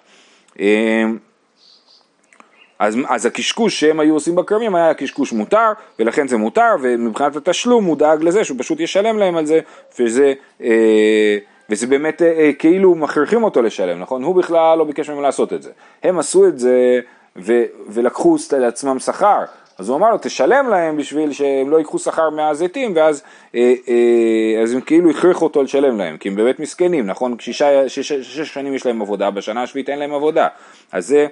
אז, 2.82 2.96
אז 3.08 3.26
הקשקוש 3.26 3.80
שהם 3.80 4.00
היו 4.00 4.14
עושים 4.14 4.34
בכרמים 4.34 4.74
היה 4.74 4.94
קשקוש 4.94 5.32
מותר, 5.32 5.72
ולכן 5.98 6.28
זה 6.28 6.36
מותר, 6.36 6.74
ומבחינת 6.82 7.36
התשלום 7.36 7.84
הוא 7.84 7.96
דאג 7.96 8.22
לזה 8.22 8.44
שהוא 8.44 8.58
פשוט 8.58 8.80
ישלם 8.80 9.18
להם 9.18 9.36
על 9.36 9.46
זה, 9.46 9.60
וזה, 9.98 10.32
אה, 10.62 11.38
וזה 11.70 11.86
באמת 11.86 12.22
אה, 12.22 12.32
אה, 12.38 12.52
כאילו 12.58 12.94
מכריחים 12.94 13.44
אותו 13.44 13.62
לשלם, 13.62 14.00
נכון? 14.00 14.22
הוא 14.22 14.34
בכלל 14.34 14.78
לא 14.78 14.84
ביקש 14.84 15.10
מהם 15.10 15.22
לעשות 15.22 15.52
את 15.52 15.62
זה. 15.62 15.70
הם 16.02 16.18
עשו 16.18 16.46
את 16.46 16.58
זה 16.58 17.00
ו, 17.36 17.62
ולקחו 17.88 18.36
לעצמם 18.58 18.98
שכר, 18.98 19.44
אז 19.78 19.88
הוא 19.88 19.96
אמר 19.96 20.10
לו 20.10 20.18
תשלם 20.22 20.68
להם 20.68 20.96
בשביל 20.96 21.32
שהם 21.32 21.70
לא 21.70 21.76
ייקחו 21.76 21.98
שכר 21.98 22.30
מהזיתים 22.30 22.92
ואז 22.96 23.22
אה, 23.54 23.74
אה, 23.88 24.62
אז 24.62 24.72
הם 24.72 24.80
כאילו 24.80 25.10
הכריחו 25.10 25.44
אותו 25.44 25.62
לשלם 25.62 25.98
להם 25.98 26.16
כי 26.16 26.28
הם 26.28 26.36
באמת 26.36 26.60
מסכנים 26.60 27.06
נכון 27.06 27.36
שש, 27.38 27.62
שש, 27.62 28.12
שנים 28.54 28.74
יש 28.74 28.86
להם 28.86 29.02
עבודה 29.02 29.30
בשנה 29.30 29.62
השביעית 29.62 29.88
אין 29.88 29.98
להם 29.98 30.14
עבודה 30.14 30.48
אז 30.92 31.06
זה 31.06 31.26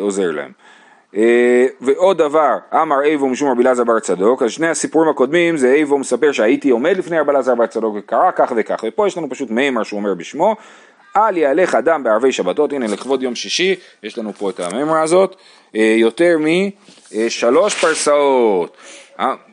עוזר 0.00 0.30
להם. 0.30 0.50
אה, 1.16 1.66
ועוד 1.80 2.18
דבר, 2.18 2.56
אמר 2.82 3.02
איבו 3.02 3.28
משום 3.28 3.50
רבי 3.50 3.62
אלעזר 3.62 3.84
בר 3.84 4.00
צדוק, 4.00 4.42
אז 4.42 4.50
שני 4.50 4.68
הסיפורים 4.68 5.10
הקודמים 5.10 5.56
זה 5.56 5.72
איבו 5.72 5.98
מספר 5.98 6.32
שהייתי 6.32 6.70
עומד 6.70 6.96
לפני 6.96 7.18
רבי 7.18 7.30
אלעזר 7.30 7.54
בר 7.54 7.66
צדוק 7.66 7.94
וקרה 7.98 8.32
כך 8.32 8.52
וכך, 8.56 8.84
ופה 8.86 9.06
יש 9.06 9.16
לנו 9.16 9.30
פשוט 9.30 9.50
מימר 9.50 9.82
שהוא 9.82 9.98
אומר 10.00 10.14
בשמו, 10.14 10.56
אל 11.16 11.36
יהלך 11.36 11.74
אדם 11.74 12.02
בערבי 12.02 12.32
שבתות, 12.32 12.72
הנה 12.72 12.86
לכבוד 12.86 13.22
יום 13.22 13.34
שישי, 13.34 13.74
יש 14.02 14.18
לנו 14.18 14.32
פה 14.32 14.50
את 14.50 14.60
המימרה 14.60 15.02
הזאת, 15.02 15.36
יותר 15.74 16.36
משלוש 17.14 17.74
פרסאות, 17.74 18.76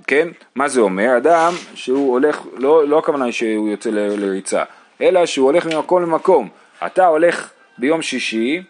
כן? 0.07 0.27
מה 0.55 0.67
זה 0.67 0.81
אומר? 0.81 1.17
אדם 1.17 1.53
שהוא 1.73 2.11
הולך, 2.11 2.41
לא, 2.57 2.87
לא 2.87 2.99
הכוונה 2.99 3.31
שהוא 3.31 3.69
יוצא 3.69 3.89
לריצה, 3.93 4.63
אלא 5.01 5.25
שהוא 5.25 5.45
הולך 5.45 5.65
ממקום 5.65 6.01
למקום, 6.01 6.49
אתה 6.85 7.07
הולך 7.07 7.49
ביום 7.77 8.01
שישי, 8.01 8.63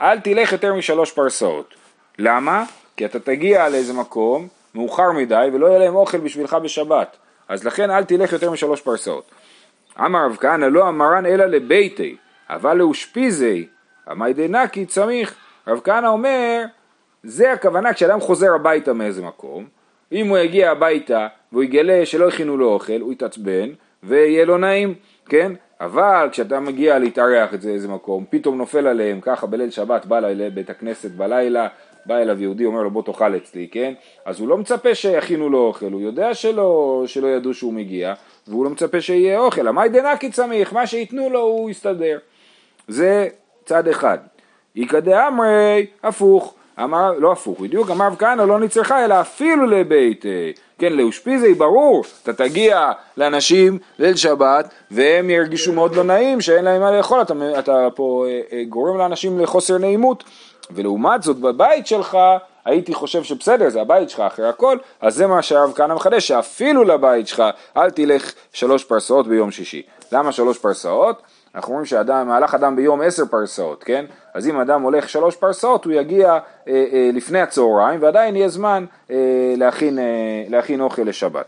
אל 0.00 0.20
תלך 0.20 0.52
יותר 0.52 0.74
משלוש 0.74 1.12
פרסאות. 1.12 1.74
למה? 2.18 2.64
כי 2.96 3.04
אתה 3.04 3.20
תגיע 3.20 3.68
לאיזה 3.68 3.92
מקום 3.92 4.48
מאוחר 4.74 5.12
מדי 5.12 5.48
ולא 5.52 5.66
יהיה 5.66 5.78
להם 5.78 5.94
אוכל 5.94 6.18
בשבילך 6.18 6.54
בשבת. 6.54 7.16
אז 7.48 7.64
לכן 7.64 7.90
אל 7.90 8.04
תלך 8.04 8.32
יותר 8.32 8.50
משלוש 8.50 8.80
פרסאות. 8.80 9.30
אמר 10.00 10.26
רב 10.26 10.36
כהנא 10.40 10.64
לא 10.64 10.88
אמרן 10.88 11.26
אלא 11.26 11.44
לביתי, 11.46 12.16
אבל 12.50 12.76
לאושפיזי, 12.76 13.66
עמי 14.08 14.32
דנקי 14.32 14.86
צמיך. 14.86 15.34
רב 15.66 15.80
כהנא 15.84 16.06
אומר, 16.06 16.64
זה 17.22 17.52
הכוונה 17.52 17.94
כשאדם 17.94 18.20
חוזר 18.20 18.54
הביתה 18.54 18.92
מאיזה 18.92 19.22
מקום, 19.22 19.66
אם 20.12 20.28
הוא 20.28 20.38
יגיע 20.38 20.70
הביתה 20.70 21.26
והוא 21.52 21.62
יגלה 21.62 22.06
שלא 22.06 22.28
הכינו 22.28 22.56
לו 22.56 22.72
אוכל, 22.72 23.00
הוא 23.00 23.12
יתעצבן 23.12 23.68
ויהיה 24.02 24.44
לו 24.44 24.58
נעים, 24.58 24.94
כן? 25.28 25.52
אבל 25.80 26.28
כשאתה 26.32 26.60
מגיע 26.60 26.98
להתארח 26.98 27.54
את 27.54 27.62
זה 27.62 27.70
איזה 27.70 27.88
מקום, 27.88 28.24
פתאום 28.30 28.58
נופל 28.58 28.86
עליהם 28.86 29.20
ככה 29.20 29.46
בליל 29.46 29.70
שבת, 29.70 30.06
בא 30.06 30.20
לבית 30.20 30.70
הכנסת 30.70 31.10
בלילה, 31.10 31.68
בא 32.06 32.16
אליו 32.16 32.42
יהודי, 32.42 32.64
אומר 32.64 32.82
לו 32.82 32.90
בוא 32.90 33.02
תאכל 33.02 33.36
אצלי, 33.36 33.68
כן? 33.68 33.94
אז 34.24 34.40
הוא 34.40 34.48
לא 34.48 34.58
מצפה 34.58 34.94
שיכינו 34.94 35.48
לו 35.48 35.58
אוכל, 35.58 35.92
הוא 35.92 36.00
יודע 36.00 36.34
שלא, 36.34 37.02
שלא 37.06 37.26
ידעו 37.26 37.54
שהוא 37.54 37.72
מגיע, 37.72 38.14
והוא 38.48 38.64
לא 38.64 38.70
מצפה 38.70 39.00
שיהיה 39.00 39.38
אוכל, 39.38 39.68
המאי 39.68 39.88
דנקי 39.88 40.30
צמיח, 40.30 40.72
מה 40.72 40.86
שייתנו 40.86 41.30
לו 41.30 41.40
הוא 41.40 41.70
יסתדר. 41.70 42.18
זה 42.88 43.28
צד 43.64 43.88
אחד. 43.88 44.18
איכא 44.76 45.00
דאמרי, 45.00 45.86
הפוך. 46.02 46.55
אמר, 46.84 47.12
לא 47.18 47.32
הפוך, 47.32 47.60
בדיוק 47.60 47.90
אמר 47.90 48.08
כהנא 48.18 48.42
לא 48.42 48.58
נצרכה 48.58 49.04
אלא 49.04 49.20
אפילו 49.20 49.66
לבית, 49.66 50.24
כן, 50.78 50.92
לאושפיזי 50.92 51.54
ברור, 51.54 52.04
אתה 52.22 52.32
תגיע 52.32 52.92
לאנשים 53.16 53.78
ליל 53.98 54.16
שבת 54.16 54.68
והם 54.90 55.30
ירגישו 55.30 55.72
מאוד 55.72 55.94
לא 55.94 56.04
נעים 56.04 56.40
שאין 56.40 56.64
להם 56.64 56.80
מה 56.80 56.90
לאכול, 56.90 57.22
אתה, 57.22 57.34
אתה 57.58 57.88
פה 57.94 58.24
אה, 58.28 58.40
אה, 58.52 58.64
גורם 58.68 58.98
לאנשים 58.98 59.40
לחוסר 59.40 59.78
נעימות, 59.78 60.24
ולעומת 60.70 61.22
זאת 61.22 61.36
בבית 61.36 61.86
שלך 61.86 62.18
הייתי 62.64 62.94
חושב 62.94 63.22
שבסדר, 63.22 63.68
זה 63.68 63.80
הבית 63.80 64.10
שלך 64.10 64.20
אחרי 64.20 64.48
הכל, 64.48 64.78
אז 65.00 65.14
זה 65.14 65.26
מה 65.26 65.42
שהרב 65.42 65.72
כהנא 65.74 65.94
מחדש, 65.94 66.28
שאפילו 66.28 66.84
לבית 66.84 67.28
שלך 67.28 67.42
אל 67.76 67.90
תלך 67.90 68.32
שלוש 68.52 68.84
פרסאות 68.84 69.26
ביום 69.26 69.50
שישי. 69.50 69.82
למה 70.12 70.32
שלוש 70.32 70.58
פרסאות? 70.58 71.22
אנחנו 71.56 71.70
אומרים 71.70 71.86
שאדם, 71.86 72.28
מהלך 72.28 72.54
אדם 72.54 72.76
ביום 72.76 73.00
עשר 73.00 73.26
פרסאות, 73.26 73.84
כן? 73.84 74.04
אז 74.34 74.48
אם 74.48 74.60
אדם 74.60 74.82
הולך 74.82 75.08
שלוש 75.08 75.36
פרסאות, 75.36 75.84
הוא 75.84 75.92
יגיע 75.92 76.32
אה, 76.32 76.38
אה, 76.68 77.10
לפני 77.12 77.40
הצהריים, 77.40 78.02
ועדיין 78.02 78.36
יהיה 78.36 78.48
זמן 78.48 78.84
אה, 79.10 79.16
להכין, 79.56 79.98
אה, 79.98 80.04
להכין 80.48 80.80
אוכל 80.80 81.02
לשבת. 81.02 81.44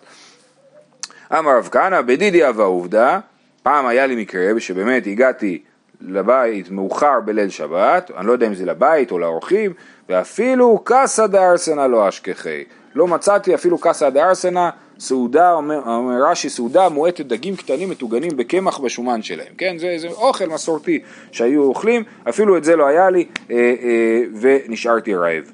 אמר 1.38 1.59
רב 1.59 1.68
כהנא, 1.73 2.01
בדידי 2.01 2.49
אבה 2.49 2.64
עובדה, 2.64 3.21
פעם 3.62 3.87
היה 3.87 4.07
לי 4.07 4.23
מקרה 4.23 4.61
שבאמת 4.61 5.07
הגעתי 5.07 5.62
לבית 6.01 6.71
מאוחר 6.71 7.21
בליל 7.25 7.49
שבת, 7.49 8.11
אני 8.16 8.27
לא 8.27 8.33
יודע 8.33 8.47
אם 8.47 8.55
זה 8.55 8.66
לבית 8.66 9.11
או 9.11 9.18
לאורחים, 9.18 9.73
ואפילו 10.09 10.81
קסא 10.85 11.27
דארסנא 11.27 11.87
לא 11.87 12.09
אשכחי. 12.09 12.64
לא 12.94 13.07
מצאתי 13.07 13.55
אפילו 13.55 13.79
קסא 13.79 14.11
דארסנא, 14.11 14.68
סעודה, 14.99 15.53
אומר, 15.53 15.81
אומר 15.87 16.25
רש"י, 16.25 16.49
סעודה 16.49 16.89
מועטת 16.89 17.27
דגים 17.27 17.57
קטנים 17.57 17.91
מטוגנים 17.91 18.37
בקמח 18.37 18.79
בשומן 18.79 19.23
שלהם, 19.23 19.53
כן? 19.59 19.79
זה, 19.79 19.95
זה 19.99 20.09
אוכל 20.09 20.47
מסורתי 20.47 20.99
שהיו 21.33 21.63
אוכלים, 21.63 22.03
אפילו 22.29 22.57
את 22.57 22.65
זה 22.65 22.77
לא 22.77 22.87
היה 22.87 23.11
לי, 23.11 23.27
אה, 23.51 23.57
אה, 23.57 24.23
ונשארתי 24.41 25.15
רעב. 25.15 25.45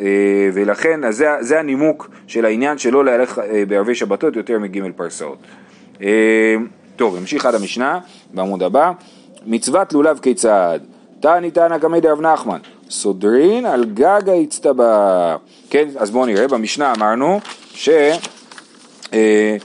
אה, 0.00 0.06
ולכן, 0.54 1.04
אז 1.04 1.16
זה, 1.16 1.26
זה 1.40 1.60
הנימוק 1.60 2.10
של 2.26 2.44
העניין 2.44 2.78
שלא 2.78 3.04
להלך 3.04 3.38
אה, 3.38 3.64
בערבי 3.68 3.94
שבתות 3.94 4.36
יותר 4.36 4.58
מג' 4.58 4.92
פרסאות. 4.96 5.38
אה, 6.02 6.56
טוב, 6.96 7.16
נמשיך 7.16 7.46
עד 7.46 7.54
המשנה, 7.54 8.00
בעמוד 8.34 8.62
הבא. 8.62 8.92
מצוות 9.46 9.92
לולב 9.92 10.18
כיצד? 10.18 10.78
תעני 11.20 11.50
תנא 11.50 11.78
קמי 11.78 12.00
דרב 12.00 12.20
נחמן, 12.20 12.58
סודרין 12.90 13.66
על 13.66 13.84
גג 13.84 14.22
האצטבע. 14.28 15.36
כן, 15.70 15.88
אז 15.96 16.10
בואו 16.10 16.26
נראה, 16.26 16.48
במשנה 16.48 16.92
אמרנו 16.96 17.40
ש... 17.74 17.88
אה, 19.12 19.56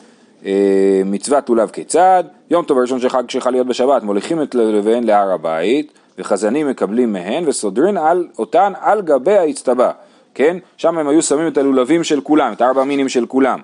אה, 0.46 1.02
מצוות 1.06 1.50
לולב 1.50 1.70
כיצד? 1.70 2.24
יום 2.50 2.66
טוב 2.66 2.78
הראשון 2.78 3.00
של 3.00 3.10
חג 3.10 3.30
שחל 3.30 3.50
להיות 3.50 3.68
בשבת, 3.68 4.04
מוליכים 4.04 4.42
את 4.42 4.56
לבן 4.56 5.04
להר 5.04 5.32
הבית, 5.32 5.92
וחזנים 6.18 6.68
מקבלים 6.68 7.14
מהן, 7.14 7.44
וסודרין 7.48 7.98
על, 7.98 8.28
אותן 8.40 8.74
על 8.82 9.02
גבי 9.02 9.38
האצטבע. 9.38 9.92
כן? 10.34 10.58
שם 10.78 10.98
הם 10.98 11.08
היו 11.08 11.22
שמים 11.22 11.48
את 11.48 11.58
הלולבים 11.58 12.04
של 12.04 12.22
כולם, 12.22 12.54
את 12.54 12.62
הארבע 12.62 12.84
מינים 12.84 13.10
של 13.10 13.26
כולם. 13.26 13.60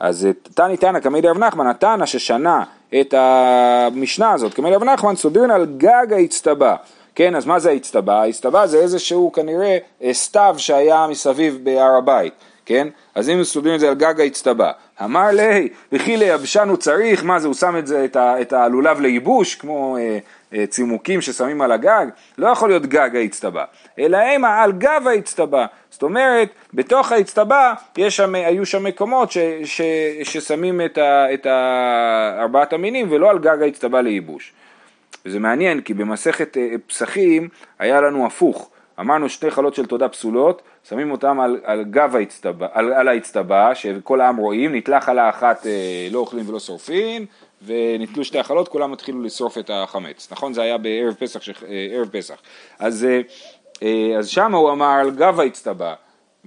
אז 0.00 0.28
תני 0.54 0.76
תנא 0.76 1.00
קמי 1.00 1.20
דרב 1.20 1.38
נחמן, 1.38 1.66
התנא 1.66 2.06
ששנה 2.06 2.64
את 3.00 3.14
המשנה 3.16 4.32
הזאת, 4.32 4.54
קמי 4.54 4.70
דרב 4.70 4.84
נחמן, 4.84 5.16
סודרין 5.16 5.50
על 5.50 5.66
גג 5.76 6.06
האצטבע. 6.10 6.76
כן, 7.14 7.36
אז 7.36 7.46
מה 7.46 7.58
זה 7.58 7.70
האצטבע? 7.70 8.22
האצטבע 8.22 8.66
זה 8.66 8.78
איזשהו 8.78 9.32
כנראה 9.32 9.78
אה, 10.02 10.14
סתיו 10.14 10.54
שהיה 10.58 11.06
מסביב 11.10 11.58
בהר 11.62 11.96
הבית, 11.98 12.32
כן? 12.66 12.88
אז 13.14 13.28
אם 13.28 13.44
סודרים 13.44 13.74
את 13.74 13.80
זה 13.80 13.88
על 13.88 13.94
גג 13.94 14.20
האצטבע, 14.20 14.70
אמר 15.04 15.30
לי, 15.32 15.68
וכי 15.92 16.16
ליבשן 16.16 16.68
הוא 16.68 16.76
צריך, 16.76 17.24
מה 17.24 17.38
זה, 17.38 17.46
הוא 17.46 17.54
שם 17.54 17.76
את, 17.78 17.86
זה, 17.86 18.04
את, 18.04 18.16
ה, 18.16 18.40
את 18.40 18.52
הלולב 18.52 19.00
לייבוש, 19.00 19.54
כמו 19.54 19.96
אה, 19.96 20.18
אה, 20.54 20.66
צימוקים 20.66 21.20
ששמים 21.20 21.60
על 21.60 21.72
הגג? 21.72 22.06
לא 22.38 22.48
יכול 22.48 22.68
להיות 22.68 22.86
גג 22.86 23.16
האצטבע, 23.16 23.64
אלא 23.98 24.16
המה 24.16 24.62
על 24.62 24.72
גב 24.72 25.02
האצטבע. 25.06 25.66
זאת 25.90 26.02
אומרת, 26.02 26.48
בתוך 26.74 27.12
האצטבע 27.12 27.74
שם, 28.08 28.34
היו 28.34 28.66
שם 28.66 28.84
מקומות 28.84 29.32
ש, 29.32 29.38
ש, 29.64 29.80
ששמים 30.22 30.80
את, 30.80 30.98
ה, 30.98 31.34
את 31.34 31.46
ה, 31.46 32.36
ארבעת 32.40 32.72
המינים 32.72 33.06
ולא 33.10 33.30
על 33.30 33.38
גג 33.38 33.62
האצטבע 33.62 34.02
לייבוש. 34.02 34.52
וזה 35.26 35.38
מעניין 35.38 35.80
כי 35.80 35.94
במסכת 35.94 36.56
אה, 36.56 36.74
פסחים 36.86 37.48
היה 37.78 38.00
לנו 38.00 38.26
הפוך, 38.26 38.70
אמרנו 39.00 39.28
שתי 39.28 39.50
חלות 39.50 39.74
של 39.74 39.86
תודה 39.86 40.08
פסולות, 40.08 40.62
שמים 40.88 41.10
אותם 41.10 41.40
על, 41.40 41.60
על 41.64 41.84
גב 41.84 42.16
האצטבע, 42.16 42.66
על, 42.72 42.92
על 42.92 43.08
האצטבע, 43.08 43.74
שכל 43.74 44.20
העם 44.20 44.36
רואים, 44.36 44.74
נתלה 44.74 45.00
חלה 45.00 45.28
אחת 45.28 45.66
אה, 45.66 46.08
לא 46.10 46.18
אוכלים 46.18 46.48
ולא 46.48 46.60
שורפים, 46.60 47.26
ונתלו 47.66 48.24
שתי 48.24 48.38
החלות, 48.38 48.68
כולם 48.68 48.92
התחילו 48.92 49.22
לשרוף 49.22 49.58
את 49.58 49.70
החמץ, 49.74 50.28
נכון? 50.32 50.54
זה 50.54 50.62
היה 50.62 50.78
בערב 50.78 51.14
פסח, 51.14 51.42
ש... 51.42 51.50
אה, 51.50 51.88
ערב 51.92 52.08
פסח. 52.08 52.34
אז, 52.78 53.04
אה, 53.04 53.20
אה, 53.82 54.18
אז 54.18 54.28
שם 54.28 54.54
הוא 54.54 54.72
אמר 54.72 54.86
על 54.86 55.10
גב 55.10 55.40
האצטבע, 55.40 55.94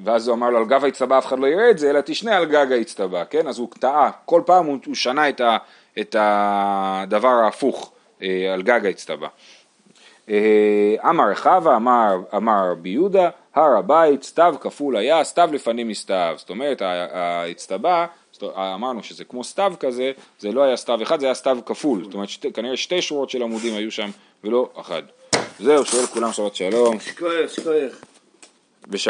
ואז 0.04 0.28
הוא 0.28 0.36
אמר 0.36 0.50
לו 0.50 0.58
על 0.58 0.65
גב 0.65 0.84
האצטבע 0.84 1.17
אף 1.17 1.26
אחד 1.26 1.39
לא 1.39 1.48
יראה 1.48 1.69
את 1.69 1.78
זה, 1.78 1.89
אלא 1.89 2.02
תשנה 2.06 2.38
על 2.38 2.45
גג 2.45 2.71
האצטבע, 2.71 3.26
כן? 3.26 3.48
אז 3.48 3.60
הוא 3.60 3.67
טעה, 3.80 4.12
כל 4.26 4.41
פעם 4.45 4.65
הוא, 4.65 4.78
הוא 4.86 4.95
שנה 4.95 5.30
את, 5.30 5.41
ה, 5.41 5.58
את 6.00 6.15
הדבר 6.19 7.28
ההפוך 7.28 7.91
אה, 8.21 8.54
על 8.54 8.62
גג 8.62 8.86
האצטבע. 8.86 9.28
אה, 10.29 11.09
אמר 11.09 11.35
חווה, 11.35 11.75
אמר, 11.75 12.15
אמר 12.35 12.71
רבי 12.71 12.89
יהודה, 12.89 13.29
הר 13.55 13.77
הבית, 13.77 14.23
סתיו 14.23 14.55
כפול 14.59 14.97
היה, 14.97 15.23
סתיו 15.23 15.49
לפנים 15.53 15.88
מסתיו. 15.88 16.35
זאת 16.38 16.49
אומרת, 16.49 16.81
האצטבע, 17.11 18.05
אמרנו 18.57 19.03
שזה 19.03 19.23
כמו 19.23 19.43
סתיו 19.43 19.73
כזה, 19.79 20.11
זה 20.39 20.51
לא 20.51 20.63
היה 20.63 20.77
סתיו 20.77 21.03
אחד, 21.03 21.19
זה 21.19 21.25
היה 21.25 21.35
סתיו 21.35 21.57
כפול. 21.65 22.03
זאת 22.03 22.13
אומרת, 22.13 22.29
שתי, 22.29 22.53
כנראה 22.53 22.77
שתי 22.77 23.01
שורות 23.01 23.29
של 23.29 23.43
עמודים 23.43 23.73
היו 23.75 23.91
שם, 23.91 24.09
ולא 24.43 24.69
אחד. 24.75 25.01
זהו, 25.59 25.85
שואל 25.85 26.05
כולם 26.05 26.31
שבת 26.31 26.55
שלום. 26.55 26.99
שכוח, 26.99 27.29
שכוח. 27.47 28.14